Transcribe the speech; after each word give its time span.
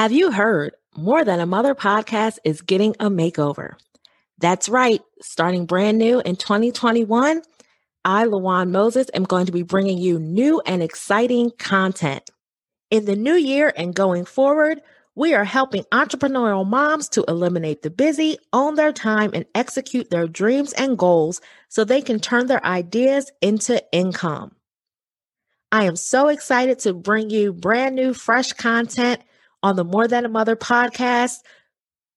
Have 0.00 0.12
you 0.12 0.30
heard 0.30 0.72
More 0.96 1.26
Than 1.26 1.40
a 1.40 1.44
Mother 1.44 1.74
podcast 1.74 2.38
is 2.42 2.62
getting 2.62 2.96
a 2.98 3.10
makeover? 3.10 3.74
That's 4.38 4.66
right. 4.66 5.02
Starting 5.20 5.66
brand 5.66 5.98
new 5.98 6.20
in 6.20 6.36
2021, 6.36 7.42
I, 8.06 8.24
Lawan 8.24 8.70
Moses, 8.70 9.10
am 9.12 9.24
going 9.24 9.44
to 9.44 9.52
be 9.52 9.62
bringing 9.62 9.98
you 9.98 10.18
new 10.18 10.62
and 10.64 10.82
exciting 10.82 11.50
content. 11.58 12.30
In 12.90 13.04
the 13.04 13.14
new 13.14 13.34
year 13.34 13.74
and 13.76 13.94
going 13.94 14.24
forward, 14.24 14.80
we 15.16 15.34
are 15.34 15.44
helping 15.44 15.84
entrepreneurial 15.92 16.66
moms 16.66 17.06
to 17.10 17.24
eliminate 17.28 17.82
the 17.82 17.90
busy, 17.90 18.38
own 18.54 18.76
their 18.76 18.94
time, 18.94 19.32
and 19.34 19.44
execute 19.54 20.08
their 20.08 20.26
dreams 20.26 20.72
and 20.72 20.96
goals 20.96 21.42
so 21.68 21.84
they 21.84 22.00
can 22.00 22.20
turn 22.20 22.46
their 22.46 22.64
ideas 22.64 23.30
into 23.42 23.84
income. 23.92 24.52
I 25.70 25.84
am 25.84 25.96
so 25.96 26.28
excited 26.28 26.78
to 26.78 26.94
bring 26.94 27.28
you 27.28 27.52
brand 27.52 27.96
new, 27.96 28.14
fresh 28.14 28.54
content 28.54 29.20
on 29.62 29.76
the 29.76 29.84
More 29.84 30.08
Than 30.08 30.24
a 30.24 30.28
Mother 30.28 30.56
podcast. 30.56 31.38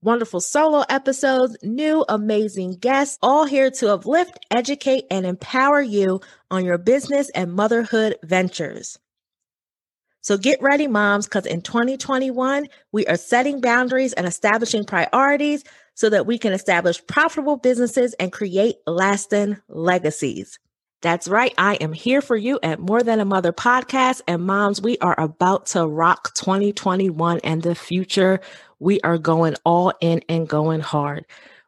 Wonderful 0.01 0.41
solo 0.41 0.83
episodes, 0.89 1.55
new 1.63 2.03
amazing 2.09 2.73
guests, 2.73 3.17
all 3.21 3.45
here 3.45 3.71
to 3.71 3.93
uplift, 3.93 4.37
educate, 4.51 5.05
and 5.09 5.25
empower 5.25 5.81
you 5.81 6.19
on 6.51 6.65
your 6.65 6.77
business 6.77 7.29
and 7.29 7.53
motherhood 7.53 8.17
ventures. 8.21 8.99
So 10.23 10.37
get 10.37 10.61
ready, 10.61 10.87
moms, 10.87 11.25
because 11.25 11.45
in 11.45 11.61
2021, 11.61 12.67
we 12.93 13.05
are 13.07 13.17
setting 13.17 13.59
boundaries 13.59 14.13
and 14.13 14.25
establishing 14.25 14.85
priorities 14.85 15.63
so 15.95 16.09
that 16.09 16.25
we 16.25 16.37
can 16.37 16.53
establish 16.53 17.05
profitable 17.07 17.57
businesses 17.57 18.13
and 18.15 18.31
create 18.31 18.77
lasting 18.87 19.57
legacies. 19.67 20.59
That's 21.03 21.27
right. 21.27 21.53
I 21.57 21.75
am 21.75 21.91
here 21.91 22.21
for 22.21 22.37
you 22.37 22.59
at 22.63 22.79
More 22.79 23.03
Than 23.03 23.19
a 23.19 23.25
Mother 23.25 23.51
podcast. 23.51 24.21
And 24.25 24.43
moms, 24.43 24.81
we 24.81 24.97
are 24.99 25.19
about 25.19 25.65
to 25.67 25.85
rock 25.85 26.33
2021 26.33 27.41
and 27.43 27.61
the 27.61 27.75
future. 27.75 28.39
We 28.79 29.01
are 29.01 29.17
going 29.17 29.55
all 29.65 29.91
in 29.99 30.21
and 30.29 30.47
going 30.47 30.79
hard. 30.79 31.25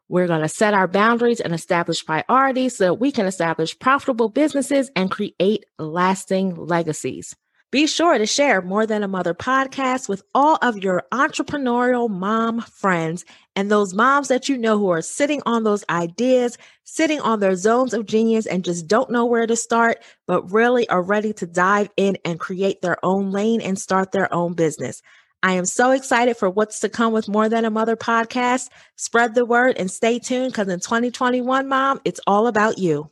We're 0.08 0.28
going 0.28 0.42
to 0.42 0.48
set 0.48 0.74
our 0.74 0.88
boundaries 0.88 1.42
and 1.42 1.54
establish 1.54 2.06
priorities 2.06 2.78
so 2.78 2.86
that 2.86 2.94
we 2.94 3.12
can 3.12 3.26
establish 3.26 3.78
profitable 3.78 4.30
businesses 4.30 4.90
and 4.96 5.12
create 5.12 5.66
lasting 5.78 6.56
legacies. 6.56 7.36
Be 7.72 7.88
sure 7.88 8.18
to 8.18 8.26
share 8.26 8.62
More 8.62 8.86
Than 8.86 9.04
a 9.04 9.08
Mother 9.08 9.34
podcast 9.34 10.08
with 10.08 10.24
all 10.36 10.58
of 10.62 10.78
your 10.78 11.04
entrepreneurial 11.12 12.10
mom 12.10 12.62
friends 12.62 13.26
and 13.56 13.70
those 13.70 13.94
moms 13.94 14.28
that 14.28 14.48
you 14.48 14.58
know 14.58 14.78
who 14.78 14.90
are 14.90 15.02
sitting 15.02 15.42
on 15.46 15.64
those 15.64 15.84
ideas, 15.90 16.58
sitting 16.84 17.20
on 17.22 17.40
their 17.40 17.56
zones 17.56 17.94
of 17.94 18.06
genius 18.06 18.46
and 18.46 18.64
just 18.64 18.88
don't 18.88 19.10
know 19.10 19.26
where 19.26 19.48
to 19.48 19.56
start, 19.56 19.98
but 20.28 20.50
really 20.52 20.88
are 20.90 21.02
ready 21.02 21.34
to 21.34 21.48
dive 21.48 21.90
in 21.98 22.18
and 22.24 22.40
create 22.40 22.82
their 22.82 23.04
own 23.04 23.32
lane 23.32 23.62
and 23.62 23.80
start 23.80 24.12
their 24.12 24.32
own 24.34 24.54
business. 24.54 25.02
I 25.42 25.54
am 25.54 25.66
so 25.66 25.92
excited 25.92 26.38
for 26.38 26.50
what's 26.50 26.80
to 26.82 26.90
come 26.90 27.14
with 27.14 27.28
More 27.28 27.50
Than 27.50 27.66
a 27.66 27.72
Mother 27.72 27.98
podcast. 27.98 28.70
Spread 28.96 29.36
the 29.36 29.46
word 29.46 29.76
and 29.78 29.90
stay 29.90 30.20
tuned 30.20 30.54
because 30.54 30.68
in 30.68 30.80
2021, 30.80 31.68
mom, 31.68 32.00
it's 32.06 32.22
all 32.28 32.48
about 32.48 32.78
you. 32.78 33.10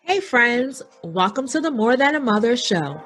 Hey, 0.00 0.20
friends, 0.20 0.82
welcome 1.02 1.46
to 1.48 1.60
the 1.60 1.70
More 1.70 1.96
Than 1.96 2.14
a 2.14 2.20
Mother 2.20 2.56
show. 2.56 3.00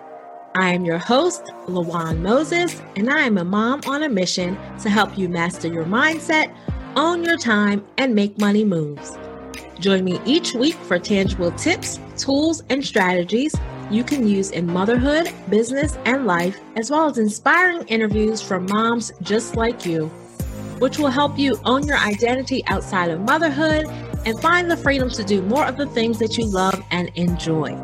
I 0.58 0.70
am 0.74 0.84
your 0.84 0.98
host, 0.98 1.44
Lawan 1.68 2.18
Moses, 2.18 2.82
and 2.96 3.08
I 3.08 3.20
am 3.20 3.38
a 3.38 3.44
mom 3.44 3.80
on 3.86 4.02
a 4.02 4.08
mission 4.08 4.58
to 4.80 4.90
help 4.90 5.16
you 5.16 5.28
master 5.28 5.68
your 5.68 5.84
mindset, 5.84 6.52
own 6.96 7.22
your 7.22 7.36
time, 7.36 7.84
and 7.96 8.12
make 8.12 8.40
money 8.40 8.64
moves. 8.64 9.16
Join 9.78 10.02
me 10.02 10.20
each 10.24 10.54
week 10.54 10.74
for 10.74 10.98
tangible 10.98 11.52
tips, 11.52 12.00
tools, 12.16 12.64
and 12.70 12.84
strategies 12.84 13.54
you 13.88 14.02
can 14.02 14.26
use 14.26 14.50
in 14.50 14.66
motherhood, 14.66 15.32
business, 15.48 15.96
and 16.04 16.26
life, 16.26 16.58
as 16.74 16.90
well 16.90 17.08
as 17.08 17.18
inspiring 17.18 17.86
interviews 17.86 18.42
from 18.42 18.66
moms 18.66 19.12
just 19.22 19.54
like 19.54 19.86
you, 19.86 20.06
which 20.80 20.98
will 20.98 21.06
help 21.06 21.38
you 21.38 21.56
own 21.66 21.86
your 21.86 21.98
identity 21.98 22.64
outside 22.66 23.12
of 23.12 23.20
motherhood 23.20 23.86
and 24.26 24.40
find 24.40 24.68
the 24.68 24.76
freedom 24.76 25.08
to 25.08 25.22
do 25.22 25.40
more 25.42 25.66
of 25.66 25.76
the 25.76 25.86
things 25.86 26.18
that 26.18 26.36
you 26.36 26.46
love 26.46 26.82
and 26.90 27.12
enjoy. 27.14 27.80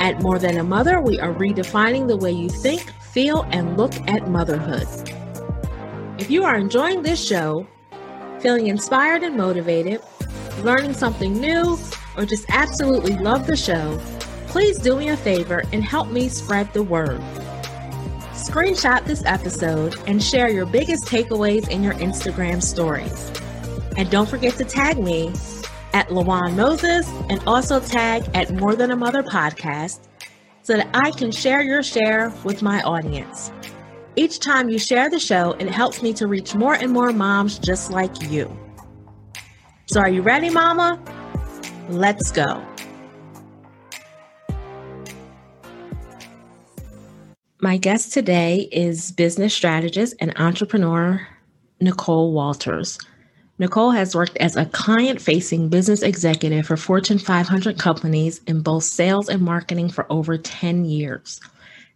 At 0.00 0.22
More 0.22 0.38
Than 0.38 0.58
a 0.58 0.64
Mother, 0.64 1.00
we 1.00 1.18
are 1.18 1.34
redefining 1.34 2.06
the 2.06 2.16
way 2.16 2.30
you 2.30 2.48
think, 2.48 2.92
feel, 3.00 3.42
and 3.50 3.76
look 3.76 3.92
at 4.08 4.28
motherhood. 4.28 4.86
If 6.18 6.30
you 6.30 6.44
are 6.44 6.56
enjoying 6.56 7.02
this 7.02 7.24
show, 7.24 7.66
feeling 8.38 8.68
inspired 8.68 9.24
and 9.24 9.36
motivated, 9.36 10.00
learning 10.62 10.94
something 10.94 11.40
new, 11.40 11.76
or 12.16 12.24
just 12.24 12.46
absolutely 12.48 13.16
love 13.16 13.46
the 13.48 13.56
show, 13.56 13.98
please 14.46 14.78
do 14.78 14.96
me 14.96 15.08
a 15.08 15.16
favor 15.16 15.64
and 15.72 15.82
help 15.82 16.08
me 16.10 16.28
spread 16.28 16.72
the 16.72 16.82
word. 16.82 17.20
Screenshot 18.34 19.04
this 19.04 19.24
episode 19.24 19.96
and 20.06 20.22
share 20.22 20.48
your 20.48 20.64
biggest 20.64 21.06
takeaways 21.06 21.68
in 21.68 21.82
your 21.82 21.94
Instagram 21.94 22.62
stories. 22.62 23.32
And 23.96 24.08
don't 24.10 24.28
forget 24.28 24.54
to 24.54 24.64
tag 24.64 24.96
me 24.98 25.32
at 25.92 26.08
Lawan 26.08 26.54
Moses 26.54 27.08
and 27.28 27.42
also 27.46 27.80
tag 27.80 28.28
at 28.34 28.50
More 28.52 28.74
Than 28.74 28.90
a 28.90 28.96
Mother 28.96 29.22
podcast 29.22 30.08
so 30.62 30.76
that 30.76 30.88
I 30.94 31.10
can 31.12 31.32
share 31.32 31.62
your 31.62 31.82
share 31.82 32.32
with 32.44 32.62
my 32.62 32.82
audience. 32.82 33.50
Each 34.16 34.38
time 34.38 34.68
you 34.68 34.78
share 34.78 35.08
the 35.08 35.20
show, 35.20 35.52
it 35.52 35.68
helps 35.68 36.02
me 36.02 36.12
to 36.14 36.26
reach 36.26 36.54
more 36.54 36.74
and 36.74 36.92
more 36.92 37.12
moms 37.12 37.58
just 37.58 37.90
like 37.90 38.30
you. 38.30 38.54
So, 39.86 40.00
are 40.00 40.08
you 40.08 40.22
ready, 40.22 40.50
Mama? 40.50 41.02
Let's 41.88 42.30
go. 42.30 42.62
My 47.60 47.76
guest 47.76 48.12
today 48.12 48.68
is 48.70 49.12
business 49.12 49.54
strategist 49.54 50.14
and 50.20 50.32
entrepreneur 50.38 51.26
Nicole 51.80 52.32
Walters. 52.32 52.98
Nicole 53.60 53.90
has 53.90 54.14
worked 54.14 54.36
as 54.36 54.54
a 54.54 54.66
client 54.66 55.20
facing 55.20 55.68
business 55.68 56.02
executive 56.02 56.64
for 56.64 56.76
Fortune 56.76 57.18
500 57.18 57.76
companies 57.76 58.40
in 58.46 58.60
both 58.60 58.84
sales 58.84 59.28
and 59.28 59.42
marketing 59.42 59.88
for 59.88 60.06
over 60.12 60.38
10 60.38 60.84
years. 60.84 61.40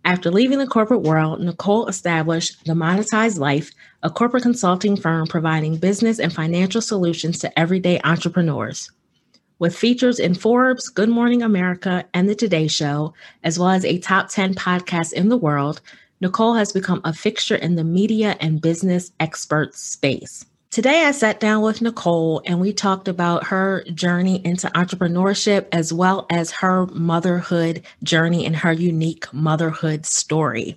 After 0.05 0.33
leaving 0.33 0.59
the 0.59 0.67
corporate 0.67 1.03
world, 1.03 1.41
Nicole 1.41 1.87
established 1.87 2.65
The 2.65 2.73
Monetized 2.73 3.39
Life, 3.39 3.71
a 4.03 4.11
corporate 4.11 4.43
consulting 4.43 4.97
firm 4.97 5.28
providing 5.28 5.77
business 5.77 6.19
and 6.19 6.33
financial 6.33 6.81
solutions 6.81 7.39
to 7.39 7.56
everyday 7.56 8.00
entrepreneurs. 8.03 8.91
With 9.61 9.77
features 9.77 10.19
in 10.19 10.34
Forbes, 10.34 10.89
Good 10.89 11.11
Morning 11.11 11.44
America, 11.44 12.05
and 12.12 12.29
The 12.29 12.34
Today 12.34 12.67
Show, 12.67 13.15
as 13.44 13.56
well 13.56 13.69
as 13.69 13.84
a 13.84 14.00
top 14.00 14.31
10 14.31 14.56
podcast 14.56 15.12
in 15.12 15.29
the 15.29 15.37
world, 15.37 15.81
Nicole 16.21 16.55
has 16.55 16.73
become 16.73 17.00
a 17.05 17.12
fixture 17.12 17.55
in 17.55 17.77
the 17.77 17.84
media 17.84 18.37
and 18.41 18.61
business 18.61 19.12
expert 19.21 19.77
space. 19.77 20.44
Today, 20.72 21.05
I 21.05 21.10
sat 21.10 21.38
down 21.38 21.60
with 21.60 21.83
Nicole 21.83 22.41
and 22.47 22.59
we 22.59 22.72
talked 22.72 23.06
about 23.06 23.49
her 23.49 23.84
journey 23.93 24.41
into 24.43 24.69
entrepreneurship 24.69 25.66
as 25.71 25.93
well 25.93 26.25
as 26.31 26.50
her 26.50 26.87
motherhood 26.87 27.83
journey 28.03 28.47
and 28.47 28.56
her 28.56 28.72
unique 28.72 29.31
motherhood 29.34 30.06
story. 30.06 30.75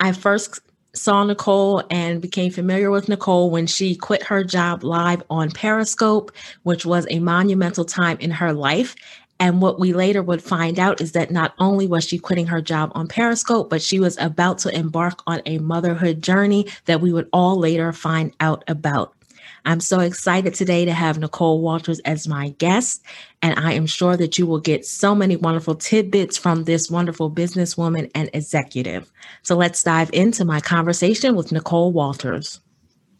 I 0.00 0.10
first 0.10 0.58
saw 0.96 1.22
Nicole 1.22 1.84
and 1.90 2.20
became 2.20 2.50
familiar 2.50 2.90
with 2.90 3.08
Nicole 3.08 3.50
when 3.50 3.68
she 3.68 3.94
quit 3.94 4.24
her 4.24 4.42
job 4.42 4.82
live 4.82 5.22
on 5.30 5.52
Periscope, 5.52 6.32
which 6.64 6.84
was 6.84 7.06
a 7.08 7.20
monumental 7.20 7.84
time 7.84 8.16
in 8.18 8.32
her 8.32 8.52
life. 8.52 8.96
And 9.42 9.60
what 9.60 9.80
we 9.80 9.92
later 9.92 10.22
would 10.22 10.40
find 10.40 10.78
out 10.78 11.00
is 11.00 11.10
that 11.12 11.32
not 11.32 11.52
only 11.58 11.88
was 11.88 12.04
she 12.04 12.16
quitting 12.16 12.46
her 12.46 12.62
job 12.62 12.92
on 12.94 13.08
Periscope, 13.08 13.68
but 13.68 13.82
she 13.82 13.98
was 13.98 14.16
about 14.18 14.58
to 14.58 14.72
embark 14.72 15.20
on 15.26 15.42
a 15.46 15.58
motherhood 15.58 16.22
journey 16.22 16.68
that 16.84 17.00
we 17.00 17.12
would 17.12 17.28
all 17.32 17.58
later 17.58 17.92
find 17.92 18.32
out 18.38 18.62
about. 18.68 19.16
I'm 19.64 19.80
so 19.80 19.98
excited 19.98 20.54
today 20.54 20.84
to 20.84 20.92
have 20.92 21.18
Nicole 21.18 21.60
Walters 21.60 21.98
as 22.04 22.28
my 22.28 22.50
guest, 22.58 23.02
and 23.42 23.58
I 23.58 23.72
am 23.72 23.84
sure 23.84 24.16
that 24.16 24.38
you 24.38 24.46
will 24.46 24.60
get 24.60 24.86
so 24.86 25.12
many 25.12 25.34
wonderful 25.34 25.74
tidbits 25.74 26.38
from 26.38 26.62
this 26.62 26.88
wonderful 26.88 27.28
businesswoman 27.28 28.12
and 28.14 28.30
executive. 28.32 29.10
So 29.42 29.56
let's 29.56 29.82
dive 29.82 30.10
into 30.12 30.44
my 30.44 30.60
conversation 30.60 31.34
with 31.34 31.50
Nicole 31.50 31.90
Walters. 31.90 32.60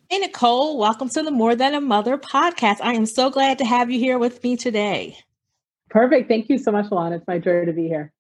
Hey, 0.09 0.19
Nicole, 0.19 0.79
welcome 0.79 1.09
to 1.09 1.23
the 1.25 1.33
More 1.33 1.57
Than 1.57 1.75
a 1.75 1.81
Mother 1.81 2.17
podcast. 2.17 2.77
I 2.81 2.93
am 2.93 3.07
so 3.07 3.29
glad 3.29 3.59
to 3.59 3.65
have 3.65 3.91
you 3.91 3.99
here 3.99 4.21
with 4.21 4.41
me 4.45 4.57
today. 4.57 5.17
Perfect. 5.93 6.27
Thank 6.27 6.49
you 6.49 6.57
so 6.57 6.73
much, 6.73 6.87
Alana. 6.87 7.17
It's 7.17 7.27
my 7.29 7.39
joy 7.39 7.67
to 7.67 7.73
be 7.75 7.87
here. 7.87 8.15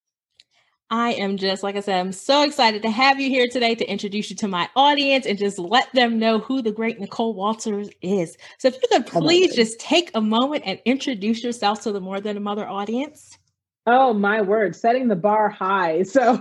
I 0.90 1.12
am 1.12 1.38
just, 1.38 1.62
like 1.62 1.74
I 1.74 1.80
said, 1.80 1.98
I'm 1.98 2.12
so 2.12 2.42
excited 2.42 2.82
to 2.82 2.90
have 2.90 3.18
you 3.18 3.30
here 3.30 3.48
today 3.48 3.74
to 3.74 3.90
introduce 3.90 4.28
you 4.28 4.36
to 4.36 4.48
my 4.48 4.68
audience 4.76 5.24
and 5.24 5.38
just 5.38 5.58
let 5.58 5.90
them 5.94 6.18
know 6.18 6.38
who 6.38 6.60
the 6.60 6.70
great 6.70 7.00
Nicole 7.00 7.32
Walters 7.32 7.88
is. 8.02 8.36
So, 8.58 8.68
if 8.68 8.74
you 8.74 8.88
could 8.92 9.06
please 9.06 9.54
just 9.56 9.80
take 9.80 10.10
a 10.12 10.20
moment 10.20 10.64
and 10.66 10.80
introduce 10.84 11.42
yourself 11.42 11.80
to 11.84 11.92
the 11.92 12.00
More 12.00 12.20
Than 12.20 12.36
a 12.36 12.40
Mother 12.40 12.68
audience. 12.68 13.38
Oh, 13.84 14.14
my 14.14 14.42
word, 14.42 14.76
setting 14.76 15.08
the 15.08 15.16
bar 15.16 15.48
high. 15.48 16.04
So, 16.12 16.38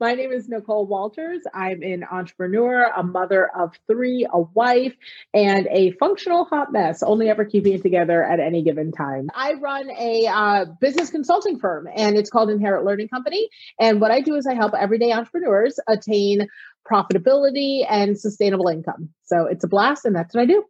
my 0.00 0.14
name 0.14 0.30
is 0.30 0.48
Nicole 0.48 0.86
Walters. 0.86 1.42
I'm 1.52 1.82
an 1.82 2.04
entrepreneur, 2.10 2.84
a 2.96 3.02
mother 3.02 3.50
of 3.54 3.74
three, 3.88 4.26
a 4.32 4.40
wife, 4.40 4.94
and 5.34 5.66
a 5.70 5.90
functional 5.92 6.44
hot 6.44 6.72
mess, 6.72 7.02
only 7.02 7.28
ever 7.28 7.44
keeping 7.44 7.74
it 7.74 7.82
together 7.82 8.22
at 8.22 8.38
any 8.40 8.62
given 8.62 8.92
time. 8.92 9.28
I 9.34 9.54
run 9.54 9.90
a 9.90 10.26
uh, 10.28 10.64
business 10.80 11.10
consulting 11.10 11.58
firm, 11.58 11.88
and 11.94 12.16
it's 12.16 12.30
called 12.30 12.50
Inherit 12.50 12.84
Learning 12.84 13.08
Company. 13.08 13.48
And 13.80 14.00
what 14.00 14.12
I 14.12 14.20
do 14.20 14.36
is 14.36 14.46
I 14.46 14.54
help 14.54 14.72
everyday 14.78 15.12
entrepreneurs 15.12 15.80
attain 15.88 16.46
profitability 16.90 17.84
and 17.88 18.18
sustainable 18.18 18.68
income. 18.68 19.10
So, 19.24 19.46
it's 19.46 19.64
a 19.64 19.68
blast, 19.68 20.04
and 20.04 20.14
that's 20.14 20.34
what 20.34 20.42
I 20.42 20.46
do. 20.46 20.64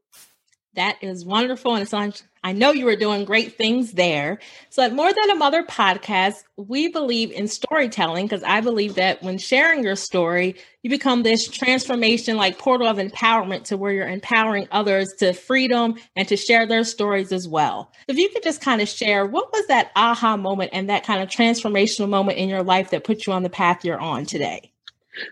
That 0.74 0.96
is 1.02 1.24
wonderful. 1.24 1.74
And 1.74 1.92
on, 1.92 2.12
I 2.44 2.52
know 2.52 2.72
you 2.72 2.86
are 2.88 2.96
doing 2.96 3.24
great 3.24 3.56
things 3.56 3.92
there. 3.92 4.38
So, 4.70 4.82
at 4.82 4.94
More 4.94 5.12
Than 5.12 5.30
a 5.30 5.34
Mother 5.34 5.64
podcast, 5.64 6.44
we 6.56 6.88
believe 6.88 7.32
in 7.32 7.48
storytelling 7.48 8.26
because 8.26 8.44
I 8.44 8.60
believe 8.60 8.94
that 8.94 9.22
when 9.22 9.38
sharing 9.38 9.82
your 9.82 9.96
story, 9.96 10.54
you 10.82 10.90
become 10.90 11.22
this 11.22 11.48
transformation 11.48 12.36
like 12.36 12.58
portal 12.58 12.86
of 12.86 12.98
empowerment 12.98 13.64
to 13.64 13.76
where 13.76 13.92
you're 13.92 14.08
empowering 14.08 14.68
others 14.70 15.14
to 15.18 15.32
freedom 15.32 15.96
and 16.14 16.28
to 16.28 16.36
share 16.36 16.66
their 16.66 16.84
stories 16.84 17.32
as 17.32 17.48
well. 17.48 17.90
If 18.06 18.16
you 18.16 18.28
could 18.28 18.44
just 18.44 18.60
kind 18.60 18.80
of 18.80 18.88
share 18.88 19.26
what 19.26 19.52
was 19.52 19.66
that 19.66 19.90
aha 19.96 20.36
moment 20.36 20.70
and 20.72 20.90
that 20.90 21.04
kind 21.04 21.22
of 21.22 21.28
transformational 21.28 22.08
moment 22.08 22.38
in 22.38 22.48
your 22.48 22.62
life 22.62 22.90
that 22.90 23.04
put 23.04 23.26
you 23.26 23.32
on 23.32 23.42
the 23.42 23.50
path 23.50 23.84
you're 23.84 24.00
on 24.00 24.26
today? 24.26 24.72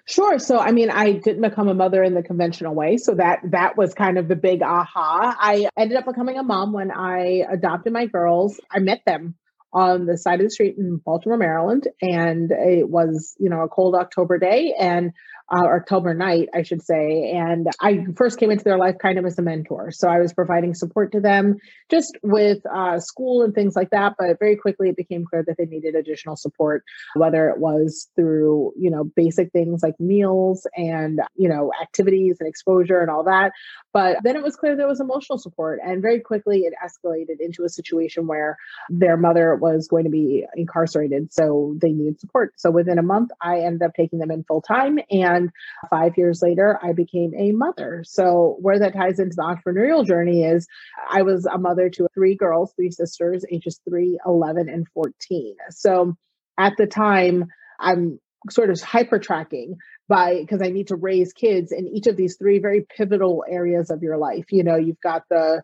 Sure. 0.07 0.39
So, 0.39 0.59
I 0.59 0.73
mean, 0.73 0.91
I 0.91 1.13
didn't 1.13 1.43
become 1.43 1.69
a 1.69 1.75
mother 1.75 2.03
in 2.03 2.15
the 2.15 2.23
conventional 2.23 2.75
way. 2.75 2.97
So 2.97 3.15
that 3.15 3.41
that 3.51 3.77
was 3.77 3.95
kind 3.95 4.19
of 4.19 4.29
the 4.29 4.37
big 4.37 4.63
aha. 4.63 5.37
I 5.39 5.69
ended 5.77 5.97
up 5.97 6.07
becoming 6.07 6.39
a 6.39 6.43
mom 6.43 6.73
when 6.73 6.91
I 6.91 7.45
adopted 7.51 7.93
my 7.93 8.07
girls. 8.07 8.61
I 8.71 8.81
met 8.81 9.03
them 9.07 9.37
on 9.73 10.07
the 10.07 10.17
side 10.17 10.41
of 10.41 10.47
the 10.47 10.51
street 10.51 10.77
in 10.79 10.97
Baltimore, 11.05 11.37
Maryland, 11.37 11.87
and 12.01 12.51
it 12.51 12.89
was, 12.89 13.35
you 13.39 13.51
know, 13.51 13.63
a 13.63 13.69
cold 13.69 13.95
October 13.95 14.39
day, 14.39 14.75
and 14.79 15.13
uh, 15.55 15.65
October 15.65 16.15
night, 16.15 16.49
I 16.55 16.63
should 16.63 16.83
say. 16.83 17.33
And 17.33 17.69
I 17.81 18.05
first 18.17 18.39
came 18.39 18.51
into 18.51 18.65
their 18.65 18.79
life 18.79 18.97
kind 19.01 19.19
of 19.19 19.25
as 19.25 19.39
a 19.39 19.43
mentor. 19.43 19.91
So 19.93 20.09
I 20.09 20.19
was 20.19 20.33
providing 20.33 20.75
support 20.75 21.13
to 21.13 21.21
them 21.21 21.57
just 21.91 22.17
with 22.23 22.59
uh, 22.67 22.99
school 22.99 23.43
and 23.43 23.55
things 23.55 23.77
like 23.77 23.91
that. 23.91 24.15
But 24.19 24.39
very 24.39 24.57
quickly, 24.57 24.89
it 24.89 24.97
became 24.97 25.25
clear 25.25 25.45
that 25.47 25.57
they 25.57 25.67
needed 25.67 25.95
additional 25.95 26.37
support, 26.37 26.83
whether 27.15 27.49
it 27.49 27.59
was 27.59 28.09
through, 28.17 28.73
you 28.77 28.91
know, 28.91 29.05
basic 29.05 29.53
things 29.53 29.83
like 29.83 29.99
meals 30.01 30.67
and, 30.77 31.21
you 31.37 31.49
know, 31.49 31.71
activities 31.81 32.39
and 32.41 32.49
exposure 32.49 33.01
and 33.01 33.11
all 33.11 33.25
that. 33.25 33.53
But 33.93 34.19
then 34.25 34.37
it 34.37 34.43
was 34.43 34.57
clear 34.57 34.77
there 34.77 34.89
was 34.89 35.01
emotional 35.01 35.39
support. 35.39 35.79
And 35.83 36.03
very 36.03 36.21
quickly, 36.21 36.61
it 36.61 36.75
escalated 36.85 37.41
into 37.41 37.65
a 37.65 37.69
situation 37.69 38.27
where 38.27 38.57
their 38.91 39.17
mother 39.17 39.55
was 39.55 39.89
going 39.89 40.05
to 40.05 40.11
be 40.11 40.45
incarcerated. 40.57 41.33
So 41.33 41.77
they 41.81 41.93
needed 41.93 42.21
support. 42.21 42.55
So 42.57 42.71
within 42.71 42.99
a 42.99 43.03
month, 43.03 43.31
I 43.41 43.61
ended 43.61 43.83
up 43.83 43.93
taking 43.95 44.19
them 44.19 44.31
in 44.31 44.45
full 44.45 44.61
time. 44.61 44.99
And 45.11 45.36
and 45.37 45.51
five 45.91 46.17
years 46.17 46.41
later, 46.43 46.79
I 46.83 46.93
became 46.93 47.33
a 47.35 47.53
mother. 47.53 48.03
So, 48.07 48.57
where 48.61 48.79
that 48.79 48.95
ties 48.95 49.19
into 49.19 49.37
the 49.37 49.43
entrepreneurial 49.43 50.07
journey 50.07 50.45
is 50.45 50.67
I 51.11 51.23
was 51.23 51.47
a 51.47 51.59
mother 51.59 51.91
to 51.91 52.09
three 52.15 52.35
girls, 52.35 52.73
three 52.75 52.91
sisters, 52.91 53.45
ages 53.51 53.81
3, 53.89 54.19
11, 54.27 54.69
and 54.69 54.87
14. 54.95 55.57
So, 55.71 56.17
at 56.59 56.73
the 56.79 56.87
time, 56.87 57.47
I'm 57.79 58.19
sort 58.51 58.71
of 58.71 58.81
hyper 58.81 59.19
tracking 59.19 59.77
by 60.09 60.39
because 60.41 60.63
I 60.63 60.71
need 60.71 60.89
to 60.89 60.97
raise 60.97 61.33
kids 61.33 61.73
in 61.73 61.89
each 61.89 62.07
of 62.07 62.17
these 62.17 62.37
three 62.37 62.59
very 62.59 62.87
pivotal 62.97 63.45
areas 63.49 63.91
of 63.91 64.03
your 64.03 64.17
life. 64.17 64.47
You 64.51 64.65
know, 64.65 64.77
you've 64.77 65.01
got 65.01 65.23
the 65.29 65.63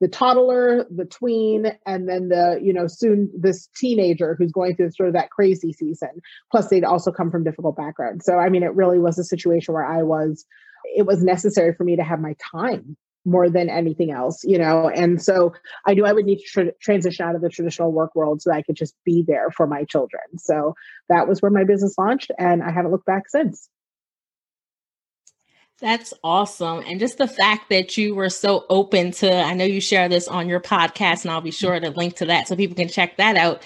the 0.00 0.08
toddler, 0.08 0.86
the 0.90 1.04
tween, 1.04 1.66
and 1.86 2.08
then 2.08 2.28
the, 2.28 2.58
you 2.62 2.72
know, 2.72 2.86
soon 2.86 3.30
this 3.38 3.68
teenager 3.76 4.34
who's 4.38 4.52
going 4.52 4.76
through 4.76 4.90
sort 4.92 5.08
of 5.08 5.14
that 5.14 5.30
crazy 5.30 5.72
season. 5.72 6.10
Plus, 6.50 6.68
they'd 6.68 6.84
also 6.84 7.12
come 7.12 7.30
from 7.30 7.44
difficult 7.44 7.76
backgrounds. 7.76 8.24
So, 8.24 8.38
I 8.38 8.48
mean, 8.48 8.62
it 8.62 8.74
really 8.74 8.98
was 8.98 9.18
a 9.18 9.24
situation 9.24 9.74
where 9.74 9.84
I 9.84 10.02
was, 10.02 10.46
it 10.96 11.06
was 11.06 11.22
necessary 11.22 11.74
for 11.74 11.84
me 11.84 11.96
to 11.96 12.02
have 12.02 12.20
my 12.20 12.34
time 12.50 12.96
more 13.26 13.50
than 13.50 13.68
anything 13.68 14.10
else, 14.10 14.42
you 14.44 14.58
know. 14.58 14.88
And 14.88 15.22
so 15.22 15.52
I 15.86 15.92
knew 15.92 16.06
I 16.06 16.12
would 16.12 16.24
need 16.24 16.38
to 16.38 16.44
tra- 16.44 16.72
transition 16.80 17.26
out 17.26 17.34
of 17.34 17.42
the 17.42 17.50
traditional 17.50 17.92
work 17.92 18.14
world 18.14 18.40
so 18.40 18.50
that 18.50 18.56
I 18.56 18.62
could 18.62 18.76
just 18.76 18.94
be 19.04 19.22
there 19.26 19.50
for 19.50 19.66
my 19.66 19.84
children. 19.84 20.38
So 20.38 20.74
that 21.10 21.28
was 21.28 21.42
where 21.42 21.50
my 21.50 21.64
business 21.64 21.96
launched, 21.98 22.30
and 22.38 22.62
I 22.62 22.70
haven't 22.70 22.92
looked 22.92 23.06
back 23.06 23.28
since. 23.28 23.68
That's 25.80 26.12
awesome. 26.22 26.82
And 26.86 27.00
just 27.00 27.16
the 27.16 27.26
fact 27.26 27.70
that 27.70 27.96
you 27.96 28.14
were 28.14 28.28
so 28.28 28.66
open 28.68 29.12
to, 29.12 29.32
I 29.32 29.54
know 29.54 29.64
you 29.64 29.80
share 29.80 30.08
this 30.08 30.28
on 30.28 30.48
your 30.48 30.60
podcast, 30.60 31.24
and 31.24 31.32
I'll 31.32 31.40
be 31.40 31.50
sure 31.50 31.80
to 31.80 31.90
link 31.90 32.16
to 32.16 32.26
that 32.26 32.48
so 32.48 32.56
people 32.56 32.76
can 32.76 32.88
check 32.88 33.16
that 33.16 33.36
out. 33.36 33.62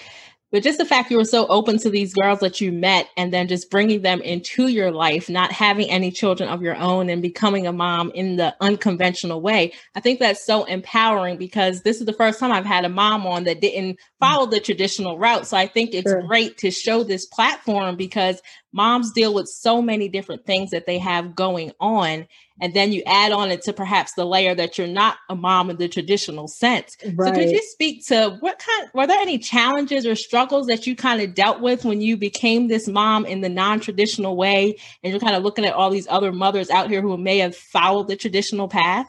But 0.51 0.63
just 0.63 0.77
the 0.77 0.85
fact 0.85 1.11
you 1.11 1.17
were 1.17 1.25
so 1.25 1.47
open 1.47 1.79
to 1.79 1.89
these 1.89 2.13
girls 2.13 2.39
that 2.39 2.61
you 2.61 2.71
met 2.71 3.09
and 3.17 3.33
then 3.33 3.49
just 3.49 3.69
bringing 3.69 4.03
them 4.03 4.21
into 4.21 4.67
your 4.67 4.89
life, 4.89 5.27
not 5.27 5.51
having 5.51 5.89
any 5.89 6.11
children 6.11 6.47
of 6.47 6.61
your 6.61 6.77
own 6.77 7.09
and 7.09 7.21
becoming 7.21 7.67
a 7.67 7.73
mom 7.73 8.11
in 8.11 8.37
the 8.37 8.55
unconventional 8.61 9.41
way. 9.41 9.73
I 9.95 9.99
think 9.99 10.19
that's 10.19 10.45
so 10.45 10.63
empowering 10.63 11.35
because 11.35 11.81
this 11.81 11.99
is 11.99 12.05
the 12.05 12.13
first 12.13 12.39
time 12.39 12.53
I've 12.53 12.63
had 12.63 12.85
a 12.85 12.89
mom 12.89 13.27
on 13.27 13.43
that 13.43 13.59
didn't 13.59 13.99
follow 14.21 14.45
the 14.45 14.61
traditional 14.61 15.17
route. 15.17 15.45
So 15.45 15.57
I 15.57 15.67
think 15.67 15.93
it's 15.93 16.09
sure. 16.09 16.21
great 16.21 16.57
to 16.59 16.71
show 16.71 17.03
this 17.03 17.25
platform 17.25 17.97
because 17.97 18.41
moms 18.75 19.11
deal 19.13 19.33
with 19.33 19.47
so 19.47 19.81
many 19.81 20.09
different 20.09 20.45
things 20.45 20.71
that 20.71 20.85
they 20.85 20.97
have 20.97 21.33
going 21.33 21.71
on 21.79 22.27
and 22.61 22.73
then 22.73 22.91
you 22.91 23.01
add 23.05 23.31
on 23.31 23.51
it 23.51 23.61
to 23.63 23.73
perhaps 23.73 24.13
the 24.13 24.25
layer 24.25 24.55
that 24.55 24.77
you're 24.77 24.87
not 24.87 25.17
a 25.29 25.35
mom 25.35 25.69
in 25.69 25.77
the 25.77 25.87
traditional 25.87 26.47
sense 26.47 26.97
right. 27.15 27.33
so 27.33 27.39
could 27.39 27.49
you 27.49 27.61
speak 27.63 28.05
to 28.05 28.37
what 28.41 28.59
kind 28.59 28.89
were 28.93 29.07
there 29.07 29.19
any 29.19 29.37
challenges 29.37 30.05
or 30.05 30.15
struggles 30.15 30.67
that 30.67 30.85
you 30.85 30.95
kind 30.95 31.21
of 31.21 31.33
dealt 31.33 31.61
with 31.61 31.85
when 31.85 32.01
you 32.01 32.17
became 32.17 32.67
this 32.67 32.87
mom 32.87 33.25
in 33.25 33.41
the 33.41 33.49
non-traditional 33.49 34.35
way 34.35 34.75
and 35.03 35.11
you're 35.11 35.19
kind 35.21 35.35
of 35.35 35.43
looking 35.43 35.65
at 35.65 35.73
all 35.73 35.89
these 35.89 36.07
other 36.09 36.33
mothers 36.33 36.69
out 36.69 36.89
here 36.89 37.01
who 37.01 37.17
may 37.17 37.37
have 37.37 37.55
followed 37.55 38.07
the 38.07 38.15
traditional 38.15 38.67
path 38.67 39.07